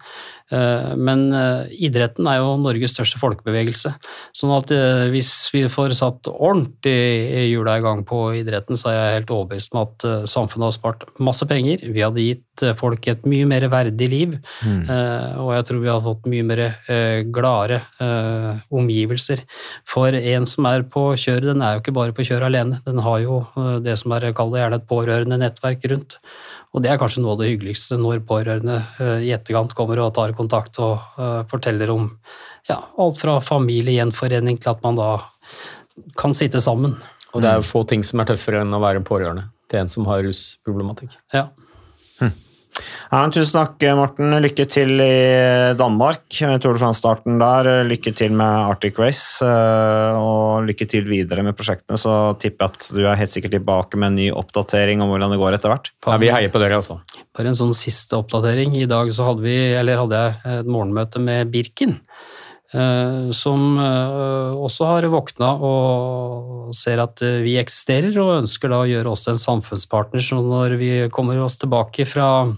Eh, 0.52 0.96
Men 0.98 1.30
eh, 1.34 1.72
idretten 1.88 2.28
er 2.28 2.42
jo 2.42 2.56
Norges 2.60 2.96
største 2.96 3.20
folkebevegelse, 3.22 3.94
sånn 4.36 4.54
at 4.58 4.74
eh, 4.76 5.08
hvis 5.14 5.32
vi 5.56 5.64
får 5.72 5.96
satt 5.98 6.28
ordentlig 6.32 7.48
hjula 7.52 7.78
i 7.80 7.86
gang 7.86 8.04
på 8.08 8.24
idretten, 8.42 8.80
så 8.80 8.92
er 8.92 8.98
jeg 8.98 9.18
helt 9.20 9.34
overbevist 9.38 9.76
om 9.76 9.84
at 9.86 10.08
samfunnet 10.30 10.68
har 10.68 10.76
spart 10.76 11.06
masse 11.24 11.48
penger. 11.48 11.86
Vi 11.88 12.04
hadde 12.04 12.26
gitt 12.26 12.66
folk 12.78 13.08
et 13.10 13.24
mye 13.30 13.48
mer 13.50 13.66
verdig 13.72 14.08
liv, 14.12 14.36
mm. 14.62 14.84
og 15.42 15.50
jeg 15.56 15.66
tror 15.68 15.80
vi 15.82 15.90
har 15.90 16.04
fått 16.04 16.28
mye 16.30 16.46
mer 16.46 16.62
gladere 17.34 17.80
omgivelser. 18.70 19.42
For 19.90 20.14
en 20.14 20.46
som 20.50 20.68
er 20.70 20.86
på 20.92 21.08
kjøret, 21.18 21.48
den 21.50 21.64
er 21.66 21.76
jo 21.76 21.84
ikke 21.84 21.96
bare 21.96 22.16
på 22.16 22.26
kjøret 22.28 22.52
alene, 22.52 22.82
den 22.86 23.02
har 23.02 23.24
jo 23.24 23.42
det 23.82 23.98
som 24.02 24.14
er 24.14 24.30
kall 24.38 24.54
det 24.54 24.62
gjerne 24.62 24.82
et 24.82 24.90
pårørende 24.92 25.42
nettverk 25.42 25.88
rundt. 25.90 26.20
Og 26.72 26.84
det 26.84 26.92
er 26.92 27.00
kanskje 27.00 27.24
noe 27.24 27.36
av 27.36 27.42
det 27.42 27.50
hyggeligste 27.52 27.98
når 28.00 28.22
pårørende 28.28 28.78
eh, 29.04 29.26
i 29.28 29.32
etterkant 29.36 29.74
kommer 29.76 30.00
og 30.04 30.14
tar 30.16 30.32
kontakt 30.38 30.80
og 30.80 31.20
eh, 31.20 31.42
forteller 31.52 31.92
om 31.92 32.08
ja, 32.70 32.80
alt 33.02 33.20
fra 33.20 33.40
familiegjenforening 33.44 34.62
til 34.62 34.72
at 34.72 34.86
man 34.86 35.00
da 35.00 35.10
kan 36.20 36.36
sitte 36.38 36.62
sammen. 36.64 36.96
Og 37.32 37.44
det 37.44 37.50
er 37.50 37.60
jo 37.60 37.68
få 37.68 37.84
ting 37.88 38.06
som 38.08 38.24
er 38.24 38.32
tøffere 38.32 38.64
enn 38.64 38.76
å 38.76 38.82
være 38.84 39.04
pårørende 39.08 39.50
til 39.72 39.82
en 39.82 39.92
som 39.92 40.08
har 40.08 40.24
rusproblematikk. 40.26 41.16
Ja. 41.36 41.50
Ja, 43.12 43.22
tusen 43.34 43.58
takk, 43.60 43.84
Morten. 44.00 44.32
Lykke 44.44 44.66
til 44.72 44.94
i 45.04 45.74
Danmark. 45.78 46.24
Tour 46.32 46.78
de 46.78 46.80
France-starten 46.82 47.40
der. 47.42 47.70
Lykke 47.88 48.14
til 48.16 48.32
med 48.32 48.48
Arctic 48.72 49.00
Race. 49.02 49.44
eh, 49.44 50.16
Og 50.16 50.64
lykke 50.70 50.88
til 50.88 51.06
videre 51.10 51.44
med 51.44 51.58
prosjektene. 51.58 52.00
Så 52.00 52.38
tipper 52.40 52.68
jeg 52.68 52.72
at 52.72 52.90
du 52.96 53.02
er 53.06 53.20
helt 53.20 53.34
sikkert 53.34 53.52
tilbake 53.58 54.00
med 54.00 54.14
en 54.14 54.20
ny 54.22 54.30
oppdatering 54.32 55.04
om 55.04 55.12
hvordan 55.12 55.34
det 55.36 55.42
går 55.42 55.58
etter 55.60 55.74
hvert. 55.74 55.92
Ja, 56.08 56.18
vi 56.18 56.32
heier 56.32 56.54
på 56.54 56.62
dere 56.64 56.80
altså. 56.80 57.02
Bare 57.38 57.52
en 57.52 57.60
sånn 57.60 57.76
siste 57.76 58.16
oppdatering. 58.18 58.76
I 58.80 58.88
dag 58.90 59.12
så 59.12 59.28
hadde 59.28 59.44
vi, 59.46 59.58
eller 59.76 60.00
hadde 60.06 60.24
jeg 60.24 60.60
et 60.62 60.72
morgenmøte 60.72 61.20
med 61.20 61.52
Birken. 61.52 62.00
Eh, 62.74 63.30
Som 63.36 63.78
eh, 63.80 64.58
også 64.58 64.90
har 64.90 65.08
våkna 65.12 65.54
og 65.62 66.74
ser 66.76 67.02
at 67.04 67.22
eh, 67.26 67.42
vi 67.46 67.58
eksisterer, 67.62 68.16
og 68.22 68.42
ønsker 68.42 68.72
da 68.72 68.82
å 68.84 68.90
gjøre 68.90 69.14
oss 69.14 69.26
til 69.26 69.36
en 69.36 69.46
samfunnspartner. 69.46 70.24
Så 70.24 70.42
når 70.44 70.78
vi 70.82 70.92
kommer 71.14 71.40
oss 71.44 71.60
tilbake 71.62 72.08
fra 72.10 72.50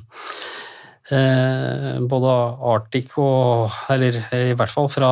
både 1.13 2.33
Arctic 2.73 3.11
og 3.19 3.73
Eller 3.91 4.15
i 4.33 4.53
hvert 4.57 4.71
fall 4.71 4.87
fra 4.89 5.09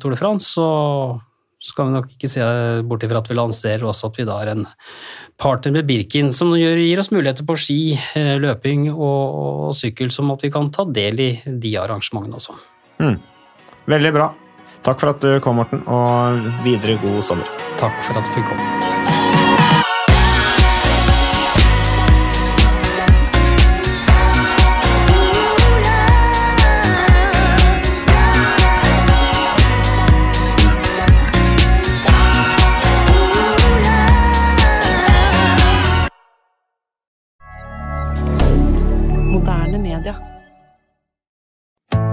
Tour 0.00 0.14
de 0.14 0.16
France, 0.16 0.54
så 0.54 1.18
skal 1.60 1.88
vi 1.88 1.96
nok 1.96 2.12
ikke 2.14 2.30
se 2.30 2.46
bort 2.86 3.02
ifra 3.04 3.20
at 3.20 3.28
vi 3.28 3.36
lanserer 3.36 3.82
også 3.84 4.08
at 4.08 4.20
vi 4.20 4.26
da 4.28 4.38
er 4.38 4.52
en 4.52 4.62
partner 5.42 5.74
med 5.74 5.90
Birkin, 5.90 6.30
som 6.32 6.54
gir 6.56 7.02
oss 7.02 7.10
muligheter 7.12 7.44
på 7.44 7.58
ski, 7.58 7.80
løping 8.14 8.86
og, 8.94 9.42
og 9.66 9.74
sykkel, 9.76 10.14
som 10.14 10.30
at 10.32 10.46
vi 10.46 10.52
kan 10.54 10.70
ta 10.72 10.86
del 10.86 11.20
i 11.20 11.30
de 11.44 11.74
arrangementene 11.82 12.38
også. 12.38 12.56
Mm. 13.02 13.18
Veldig 13.90 14.14
bra. 14.14 14.30
Takk 14.82 15.00
for 15.00 15.12
at 15.14 15.20
du 15.22 15.40
kom, 15.40 15.60
Morten, 15.62 15.84
og 15.86 16.42
videre 16.64 16.98
god 17.02 17.22
sommer. 17.22 17.46
Takk 17.78 18.02
for 18.06 18.18
at 18.18 18.26
du 18.26 18.34
fikk 18.34 18.50
komme. 18.50 18.91